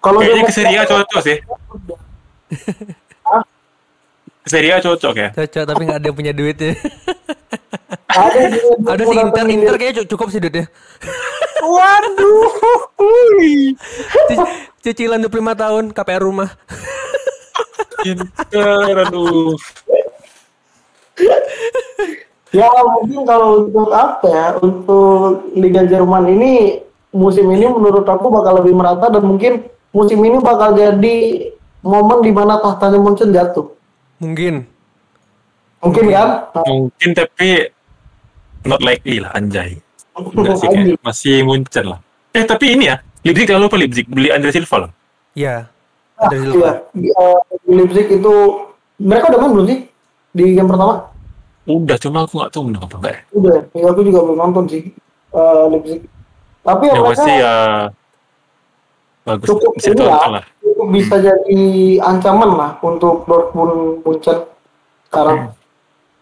Kalau 0.00 0.18
Kayaknya 0.18 0.36
dia 0.36 0.44
ke 0.44 0.52
Serie 0.52 0.76
A 0.76 0.84
cocok 0.84 1.20
sih. 1.22 1.38
Ke 4.36 4.48
Serie 4.50 4.74
A 4.74 4.82
cocok 4.82 5.14
ya. 5.14 5.28
Cocok 5.30 5.64
tapi 5.64 5.82
nggak 5.82 5.96
ada 5.96 6.06
yang 6.06 6.18
punya 6.18 6.32
duitnya. 6.34 6.74
ada 8.06 8.38
ada 8.92 9.02
si 9.02 9.14
Inter, 9.14 9.44
Inter 9.46 9.74
kayaknya 9.74 10.02
cu- 10.02 10.08
cukup 10.10 10.28
sih 10.28 10.42
duitnya. 10.42 10.66
Waduh. 11.64 12.50
Cicilan 14.80 15.22
25 15.22 15.30
tahun 15.54 15.84
KPR 15.94 16.20
rumah. 16.20 16.50
Inter, 18.02 18.92
aduh. 19.00 19.56
Ya 22.54 22.70
mungkin 22.70 23.26
kalau 23.26 23.66
untuk 23.66 23.90
apa 23.90 24.26
ya, 24.30 24.46
untuk 24.62 25.50
Liga 25.58 25.82
Jerman 25.90 26.30
ini 26.30 26.78
musim 27.10 27.50
ini 27.50 27.66
menurut 27.66 28.06
aku 28.06 28.30
bakal 28.30 28.62
lebih 28.62 28.78
merata 28.78 29.10
dan 29.10 29.26
mungkin 29.26 29.66
musim 29.90 30.22
ini 30.22 30.38
bakal 30.38 30.74
jadi 30.78 31.50
momen 31.82 32.22
di 32.22 32.30
mana 32.30 32.62
tahtanya 32.62 33.02
Munchen 33.02 33.34
jatuh. 33.34 33.74
Mungkin. 34.22 34.70
Mungkin 35.82 36.04
kan? 36.14 36.28
Mungkin 36.62 37.10
tapi 37.12 37.74
not 38.62 38.80
likely 38.86 39.18
lah 39.18 39.34
anjay. 39.34 39.82
Enggak 40.14 40.56
sih 40.62 40.68
kayak 40.70 40.98
masih 41.06 41.42
muncul 41.42 41.84
lah. 41.94 42.00
Eh 42.34 42.46
tapi 42.46 42.74
ini 42.78 42.90
ya, 42.90 43.02
Leipzig 43.22 43.50
jangan 43.50 43.66
lupa 43.66 43.76
Leipzig 43.78 44.06
beli 44.06 44.30
Andre 44.30 44.50
Silva 44.54 44.86
loh. 44.86 44.90
Ya. 45.34 45.66
Ada 46.18 46.34
iya. 46.34 46.42
Silva. 46.46 46.70
Di, 46.94 47.08
eh, 47.10 47.38
Leipzig 47.66 48.06
itu 48.14 48.34
mereka 49.02 49.34
udah 49.34 49.38
main 49.42 49.52
belum 49.54 49.66
sih 49.66 49.78
di 50.34 50.44
game 50.54 50.70
pertama? 50.70 51.13
Udah 51.64 51.96
cuma 51.96 52.28
aku 52.28 52.32
nggak 52.36 52.52
tahu 52.52 52.62
menang 52.68 52.84
apa 52.84 52.96
enggak 53.00 53.12
ya. 53.12 53.20
Udah, 53.32 53.58
ya 53.72 53.86
aku 53.88 54.00
juga 54.04 54.20
belum 54.20 54.38
nonton 54.38 54.64
sih 54.68 54.82
eh, 55.32 55.64
Leipzig. 55.72 56.00
Tapi 56.64 56.84
ya 56.84 56.92
Yang 56.92 57.00
mereka 57.00 57.12
pasti 57.16 57.32
ya 57.32 57.54
bagus 59.24 59.46
cukup 59.48 59.72
bisa 59.72 59.88
ini 59.88 59.96
tonton 59.96 60.12
lah, 60.12 60.28
lah. 60.36 60.44
cukup 60.60 60.88
bisa 60.92 61.14
jadi 61.16 61.62
ancaman 62.04 62.50
lah 62.60 62.70
untuk 62.84 63.24
Dortmund 63.24 64.04
Munchen 64.04 64.38
sekarang. 65.08 65.56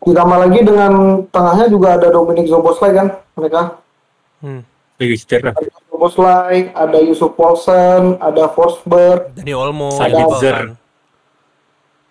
Ditambah 0.03 0.39
lagi 0.39 0.61
dengan 0.67 0.93
tengahnya 1.31 1.67
juga 1.71 1.99
ada 1.99 2.11
Dominic 2.11 2.47
Zoboslai 2.51 2.95
kan 2.95 3.07
mereka. 3.39 3.79
Hmm. 4.43 4.63
Lagi 4.99 5.15
cedera. 5.19 5.55
Ada 5.55 5.71
Zoboslai, 5.91 6.71
ada 6.75 6.99
Yusuf 7.03 7.35
Paulsen, 7.35 8.19
ada 8.19 8.51
Forsberg, 8.51 9.35
Dani 9.35 9.55
Olmo, 9.55 9.95
Sabitzer. 9.95 10.75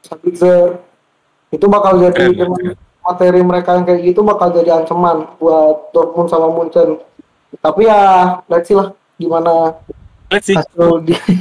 Sabitzer. 0.07 0.79
Itu 1.51 1.67
bakal 1.67 1.99
jadi 1.99 2.31
keren. 2.31 2.75
Materi 3.01 3.41
mereka 3.41 3.73
yang 3.77 3.85
kayak 3.85 4.01
gitu 4.05 4.21
bakal 4.21 4.53
jadi 4.53 4.81
ancaman 4.81 5.25
buat 5.41 5.89
Dortmund 5.93 6.29
sama 6.29 6.47
Munchen. 6.53 7.01
Tapi 7.59 7.89
ya, 7.89 8.39
let's 8.47 8.69
see 8.69 8.77
lah 8.77 8.93
gimana 9.19 9.75
Let's 10.31 10.47
see. 10.47 10.55
hasil 10.57 11.01
dia. 11.05 11.21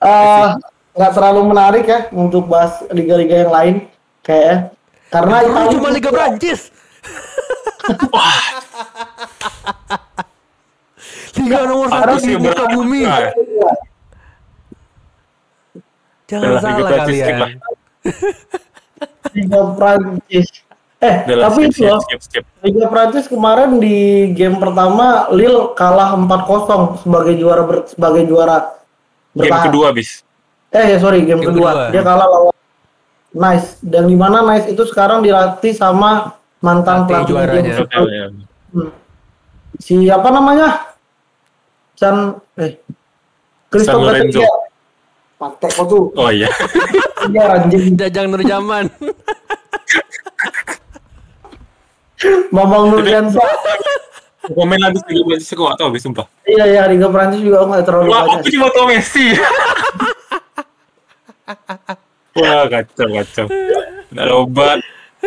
Eh, 0.00 0.48
nggak 0.96 1.12
terlalu 1.12 1.52
menarik 1.52 1.84
ya 1.84 2.08
untuk 2.16 2.48
bahas 2.48 2.80
liga-liga 2.88 3.44
yang 3.44 3.52
lain 3.52 3.84
kayak 4.24 4.72
karena 5.12 5.44
Ini 5.44 5.52
Italia 5.52 5.76
cuma 5.76 5.92
Liga 5.92 6.08
Prancis. 6.08 6.72
Liga 11.36 11.68
nomor 11.68 11.92
satu 11.92 12.16
di 12.24 12.32
muka 12.40 12.64
bumi. 12.72 13.04
Nah, 13.04 13.28
Jangan 16.32 16.64
salah 16.64 17.04
kalian. 17.04 17.60
Liga 19.30 19.60
Prancis. 19.72 20.48
Eh, 21.00 21.14
tapi 21.24 21.60
skip, 21.66 21.72
itu 21.72 21.88
loh, 21.88 22.00
skip, 22.02 22.20
skip. 22.20 22.44
Liga 22.60 22.84
Prancis 22.86 23.24
kemarin 23.24 23.76
di 23.76 23.96
game 24.30 24.56
pertama 24.56 25.30
Lille 25.30 25.72
kalah 25.72 26.12
4-0 26.12 27.00
sebagai 27.00 27.34
juara 27.34 27.62
ber- 27.62 27.86
sebagai 27.86 28.24
juara 28.24 28.76
Game 29.30 29.46
bertahan. 29.46 29.64
kedua 29.66 29.88
bis. 29.90 30.20
Eh 30.68 30.86
ya 30.86 30.98
sorry 30.98 31.22
game, 31.22 31.40
Game 31.40 31.50
kedua. 31.50 31.70
kedua. 31.72 31.90
dia 31.90 32.02
kalah 32.02 32.26
lawan 32.26 32.54
Nice 33.30 33.78
dan 33.80 34.04
di 34.04 34.14
mana 34.14 34.42
Nice 34.42 34.66
itu 34.66 34.82
sekarang 34.84 35.22
dilatih 35.22 35.72
sama 35.72 36.34
mantan 36.58 37.06
Pelatih 37.06 37.30
juaranya. 37.30 37.72
Ya, 37.80 38.26
Hmm. 38.70 38.90
Si 39.76 39.94
apa 40.06 40.28
namanya? 40.28 40.94
Chan 41.94 42.36
eh 42.54 42.76
San 43.80 43.98
Lorenzo. 43.98 44.44
Patek 45.40 45.72
kok 45.72 45.86
tuh. 45.88 46.12
Oh 46.20 46.28
iya. 46.28 46.52
Iya 47.32 47.44
anjing. 47.56 47.96
Jajang 47.96 48.28
Nur 48.28 48.44
Zaman. 48.44 48.92
Mamang 52.52 52.92
Nurdiansa. 52.92 53.40
Komen 54.50 54.80
habis 54.82 55.00
Liga 55.08 55.22
Prancis 55.24 55.52
aku 55.54 55.62
nggak 55.62 55.78
tahu 55.78 55.88
bis 55.94 56.02
sumpah. 56.02 56.26
iya 56.44 56.64
iya 56.66 56.82
Liga 56.90 57.06
Prancis 57.08 57.40
juga 57.40 57.62
aku 57.62 57.68
nggak 57.70 57.86
terlalu 57.86 58.08
Wah, 58.10 58.20
banyak. 58.26 58.40
aku 58.42 58.48
cuma 58.50 58.68
tahu 58.74 58.84
Messi. 58.90 59.26
Wah, 62.34 62.64
kacau, 62.66 63.06
kacau. 63.14 63.46
Nggak 64.10 64.24
ada 64.26 64.34
obat. 64.34 64.78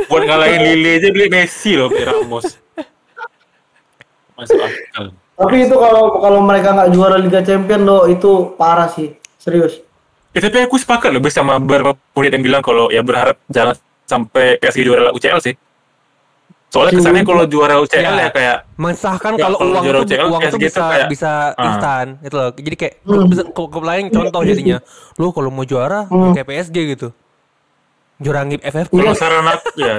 Buat 0.10 0.24
ngalahin 0.26 0.62
Lille 0.66 0.92
aja 1.00 1.10
beli 1.10 1.28
Messi 1.30 1.72
loh, 1.74 1.88
beli 1.88 2.04
Ramos. 2.04 2.58
Masuk 4.36 4.60
akal. 4.60 5.06
Tapi 5.34 5.56
itu 5.66 5.76
kalau 5.78 6.04
kalau 6.20 6.40
mereka 6.44 6.70
nggak 6.74 6.90
juara 6.92 7.18
Liga 7.18 7.42
Champion 7.42 7.82
loh 7.86 8.06
itu 8.06 8.54
parah 8.60 8.90
sih. 8.92 9.14
Serius. 9.40 9.80
Ya, 10.34 10.40
tapi 10.42 10.58
aku 10.60 10.76
sepakat 10.76 11.10
loh 11.10 11.22
bersama 11.22 11.56
beberapa 11.56 11.94
murid 12.12 12.34
yang 12.34 12.44
bilang 12.44 12.62
kalau 12.62 12.90
ya 12.90 13.00
berharap 13.00 13.38
jangan 13.48 13.78
sampai 14.04 14.58
PSG 14.58 14.82
juara 14.82 15.14
UCL 15.14 15.40
sih. 15.40 15.54
Soalnya 16.68 16.98
kesannya 16.98 17.22
kalau 17.22 17.46
juara 17.46 17.78
UCL 17.78 18.02
ya, 18.02 18.18
Ya. 18.20 18.30
kayak 18.34 18.58
Mensahkan 18.76 19.38
Ya, 19.38 19.46
kalau 19.46 19.58
kalau 19.62 19.72
uang 19.72 19.84
juara 19.86 19.98
itu 20.00 20.06
UCL, 20.10 20.26
uang 20.26 20.42
itu 20.42 20.58
bisa 20.58 20.82
kayak- 20.82 21.10
bisa 21.14 21.32
Ah. 21.54 21.66
instan 21.70 22.06
gitu 22.20 22.36
loh. 22.36 22.50
Jadi 22.52 22.76
kayak 22.76 22.94
Hmm. 23.00 23.30
klub 23.54 23.84
lain 23.86 24.10
contoh 24.10 24.42
jadinya. 24.42 24.78
Lu 25.16 25.30
kalau 25.30 25.54
mau 25.54 25.62
juara 25.64 26.10
Hmm. 26.10 26.34
kayak 26.34 26.50
PSG 26.50 26.78
gitu. 26.90 27.14
Juara 28.18 28.42
ngip 28.42 28.62
FFP. 28.64 28.90
Iya. 28.92 29.02
kalau 29.04 29.14
saran 29.14 29.46
aku 29.46 29.68
ya 29.76 29.94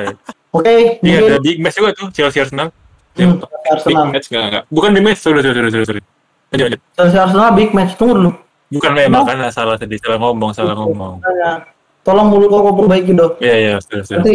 Oke, 0.50 0.70
Iya 1.00 1.18
ada 1.20 1.38
big 1.40 1.58
match 1.58 1.74
juga 1.74 1.90
tuh 1.92 2.06
Chelsea 2.10 2.38
Arsenal. 2.38 2.70
Hmm, 3.14 3.38
Big 3.38 3.66
Arsenal. 3.68 4.06
match 4.08 4.26
enggak 4.30 4.42
enggak. 4.44 4.64
Bukan 4.68 4.88
big 4.90 5.04
match, 5.04 5.18
sorry 5.18 5.42
sorry 5.42 5.54
sorry 5.56 5.70
sorry. 5.72 5.86
sorry. 5.88 6.02
Lanjut 6.50 6.64
lanjut. 6.68 6.80
Chelsea 6.94 7.18
Arsenal 7.18 7.50
big 7.52 7.70
match 7.70 7.92
tunggu 7.94 8.14
dulu. 8.14 8.30
Bukan 8.74 8.92
memang 8.92 9.22
kan 9.22 9.38
salah 9.54 9.78
tadi 9.78 9.94
salah 10.02 10.18
ngomong 10.18 10.50
salah 10.50 10.74
ngomong. 10.74 11.22
Tanya. 11.22 11.62
Tolong 12.04 12.28
mulut 12.28 12.52
kok 12.52 12.76
perbaiki 12.76 13.12
dong. 13.16 13.32
Iya 13.40 13.56
iya 13.56 13.74
sorry 13.80 14.04
sorry. 14.04 14.18
Nanti, 14.20 14.34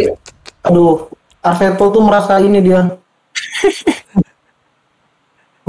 aduh, 0.65 1.05
Arseto 1.43 1.85
tuh 1.93 2.01
merasa 2.01 2.41
ini 2.41 2.63
dia. 2.63 2.81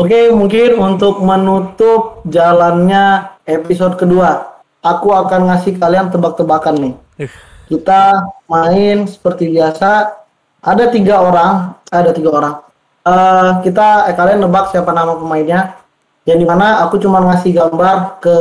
Oke, 0.00 0.33
mungkin 0.33 0.80
untuk 0.80 1.20
menutup 1.20 2.24
jalannya 2.24 3.36
episode 3.44 4.01
kedua, 4.01 4.62
aku 4.80 5.12
akan 5.12 5.53
ngasih 5.53 5.76
kalian 5.76 6.09
tebak-tebakan 6.09 6.74
nih. 6.80 6.94
Ih, 7.28 7.32
Kita 7.68 8.16
main 8.49 9.05
seperti 9.05 9.53
biasa. 9.53 10.16
Ada 10.64 10.88
tiga 10.88 11.20
orang, 11.20 11.76
ada 11.92 12.16
tiga 12.16 12.32
orang. 12.32 12.55
Eh, 13.01 13.51
kita, 13.64 14.09
eh, 14.09 14.16
kalian 14.16 14.40
nebak 14.44 14.72
siapa 14.72 14.92
nama 14.92 15.16
pemainnya. 15.20 15.80
Yang 16.28 16.38
di 16.42 16.46
mana 16.46 16.84
aku 16.84 17.00
cuma 17.00 17.18
ngasih 17.22 17.50
gambar 17.52 18.20
ke 18.20 18.36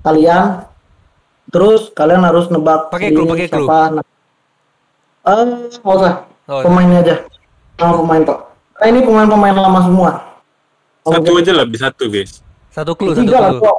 kalian. 0.00 0.64
Terus 1.50 1.90
kalian 1.90 2.22
harus 2.22 2.46
nebak 2.46 2.94
Pakai 2.94 3.10
clue, 3.10 3.26
pakai 3.26 3.48
clue. 3.50 3.66
siapa. 3.66 3.80
na- 3.92 4.08
Eh, 5.20 5.44
nggak 5.76 5.96
usah. 5.98 6.14
Oh, 6.48 6.62
Pemainnya 6.64 6.98
aja. 7.00 7.16
Nama 7.76 7.94
pemain 7.94 8.22
kok. 8.24 8.38
Nah, 8.80 8.86
ini 8.88 9.00
pemain-pemain 9.00 9.54
lama 9.54 9.80
semua. 9.82 10.10
Satu 11.00 11.30
aja 11.36 11.52
lah 11.52 11.66
bisa 11.66 11.88
satu 11.88 12.08
guys. 12.08 12.40
Satu 12.70 12.92
clue, 12.94 13.12
satu 13.12 13.28
lah, 13.28 13.50
clue. 13.50 13.60
kok. 13.60 13.76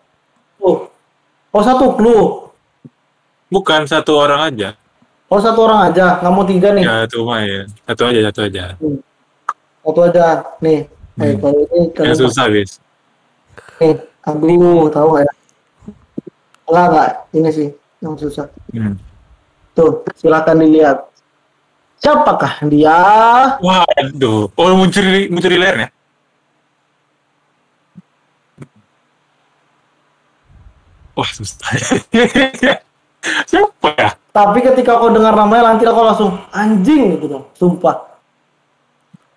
Oh. 0.62 0.78
oh, 1.50 1.64
satu 1.64 1.86
clue. 1.96 2.24
Bukan 3.48 3.84
satu 3.86 4.16
orang 4.16 4.42
aja. 4.48 4.70
Oh, 5.28 5.40
satu 5.40 5.64
orang 5.64 5.90
aja. 5.90 6.20
Nggak 6.20 6.34
mau 6.34 6.44
tiga 6.44 6.70
nih. 6.72 6.84
Ya 6.84 6.96
itu 7.04 7.20
mah 7.24 7.40
ya. 7.42 7.62
Satu 7.88 8.02
aja 8.06 8.20
satu 8.28 8.40
aja. 8.44 8.64
Satu 9.82 10.00
aja. 10.04 10.26
Nih. 10.60 10.80
Eh, 11.18 11.36
Hmm. 11.36 11.38
kalau 11.40 11.62
ini 11.68 11.80
Yang 11.94 12.18
susah 12.20 12.46
guys. 12.48 12.72
Nih, 13.82 13.98
aduh, 14.30 14.94
tahu 14.94 15.08
nggak 15.18 15.26
ya? 15.26 15.34
Enggak, 16.70 16.86
enggak. 16.86 17.10
Ini 17.34 17.50
sih. 17.50 17.70
yang 18.02 18.18
susah. 18.18 18.50
Hmm. 18.74 18.98
Tuh, 19.74 20.06
silakan 20.18 20.62
dilihat. 20.62 21.06
Siapakah 22.02 22.66
dia? 22.66 22.98
Waduh. 23.62 24.50
Oh, 24.58 24.74
muncul 24.74 25.06
di, 25.06 25.30
muncul 25.30 25.54
di 25.54 25.58
layarnya. 25.58 25.90
Wah, 31.14 31.30
susah. 31.30 31.70
Siapa 33.50 33.90
ya? 33.98 34.10
Tapi 34.34 34.60
ketika 34.66 34.98
kau 34.98 35.14
dengar 35.14 35.38
namanya 35.38 35.74
nanti 35.74 35.86
kau 35.86 36.02
langsung 36.02 36.42
anjing 36.50 37.18
gitu 37.18 37.26
dong, 37.38 37.46
sumpah. 37.54 37.98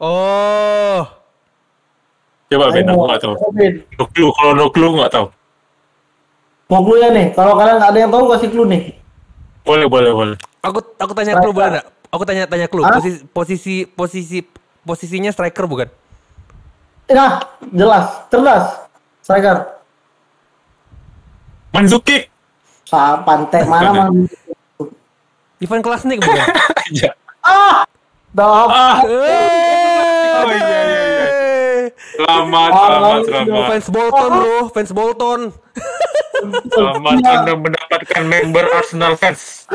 Oh. 0.00 1.23
Coba 2.44 2.70
Ben, 2.70 2.84
aku 2.84 3.02
nggak 3.02 3.20
tahu. 3.20 3.34
No 3.96 4.04
clue, 4.06 4.30
kalau 4.32 4.52
no 4.52 4.64
clue 4.68 4.90
nggak 4.92 5.10
tahu. 5.10 5.26
Mau 6.66 6.80
clue 6.80 6.98
ya 6.98 7.08
nih? 7.10 7.26
Kalau 7.32 7.56
kalian 7.56 7.76
nggak 7.76 7.90
ada 7.90 7.98
yang 7.98 8.12
tahu 8.12 8.24
kasih 8.30 8.48
clue 8.48 8.66
nih. 8.66 8.82
Boleh, 9.64 9.86
boleh, 9.86 10.12
boleh. 10.12 10.36
Aku 10.60 10.78
aku 10.96 11.12
tanya 11.12 11.32
Striker. 11.34 11.42
clue 11.42 11.54
boleh 11.54 11.68
enggak? 11.70 11.86
Aku 12.08 12.22
tanya 12.22 12.44
tanya 12.46 12.66
clue. 12.68 12.84
Hah? 12.84 12.94
Posisi 12.94 13.18
posisi 13.26 13.74
posisi 13.86 14.38
posisinya 14.84 15.30
striker 15.32 15.64
bukan? 15.64 15.88
Nah, 17.06 17.40
jelas, 17.68 18.04
cerdas. 18.28 18.64
Striker. 19.20 19.56
Manzuki. 21.72 22.28
Sa 22.84 23.18
pantai 23.20 23.64
mana 23.64 23.90
mang? 23.98 24.28
Ivan 25.58 25.80
Klasnik 25.80 26.20
bukan? 26.20 26.44
Iya. 26.92 27.16
Ah, 27.40 27.80
dah. 28.30 28.68
Ah, 28.68 28.96
Eh, 29.00 29.08
Oh, 30.36 30.44
iya. 30.46 30.73
Selamat, 32.14 32.70
selamat, 32.70 33.20
iya. 33.26 33.42
selamat. 33.42 33.66
Fans 33.66 33.88
Bolton 33.90 34.30
bro, 34.30 34.58
fans 34.70 34.92
Bolton. 34.94 35.40
Selamat 36.70 37.14
Iya. 37.18 37.32
Anda 37.42 37.52
mendapatkan 37.58 38.22
member 38.22 38.64
Arsenal 38.70 39.18
fans. 39.18 39.66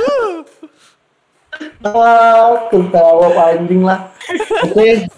Ah, 1.84 2.72
ketawa 2.72 3.28
anjing 3.52 3.84
lah. 3.84 4.08
Oke. 4.64 5.12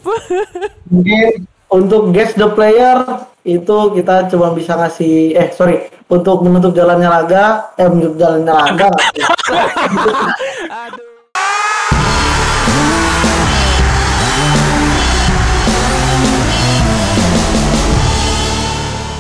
Mungkin 0.90 1.46
untuk 1.70 2.10
guess 2.10 2.34
the 2.34 2.50
player 2.50 3.30
itu 3.46 3.78
kita 3.98 4.30
cuma 4.34 4.54
bisa 4.54 4.78
ngasih 4.78 5.34
eh 5.34 5.50
sorry 5.54 5.90
untuk 6.10 6.42
menutup 6.46 6.74
jalannya 6.78 7.10
laga 7.10 7.74
eh 7.80 7.90
menutup 7.90 8.18
jalannya 8.22 8.54
laga 8.54 8.90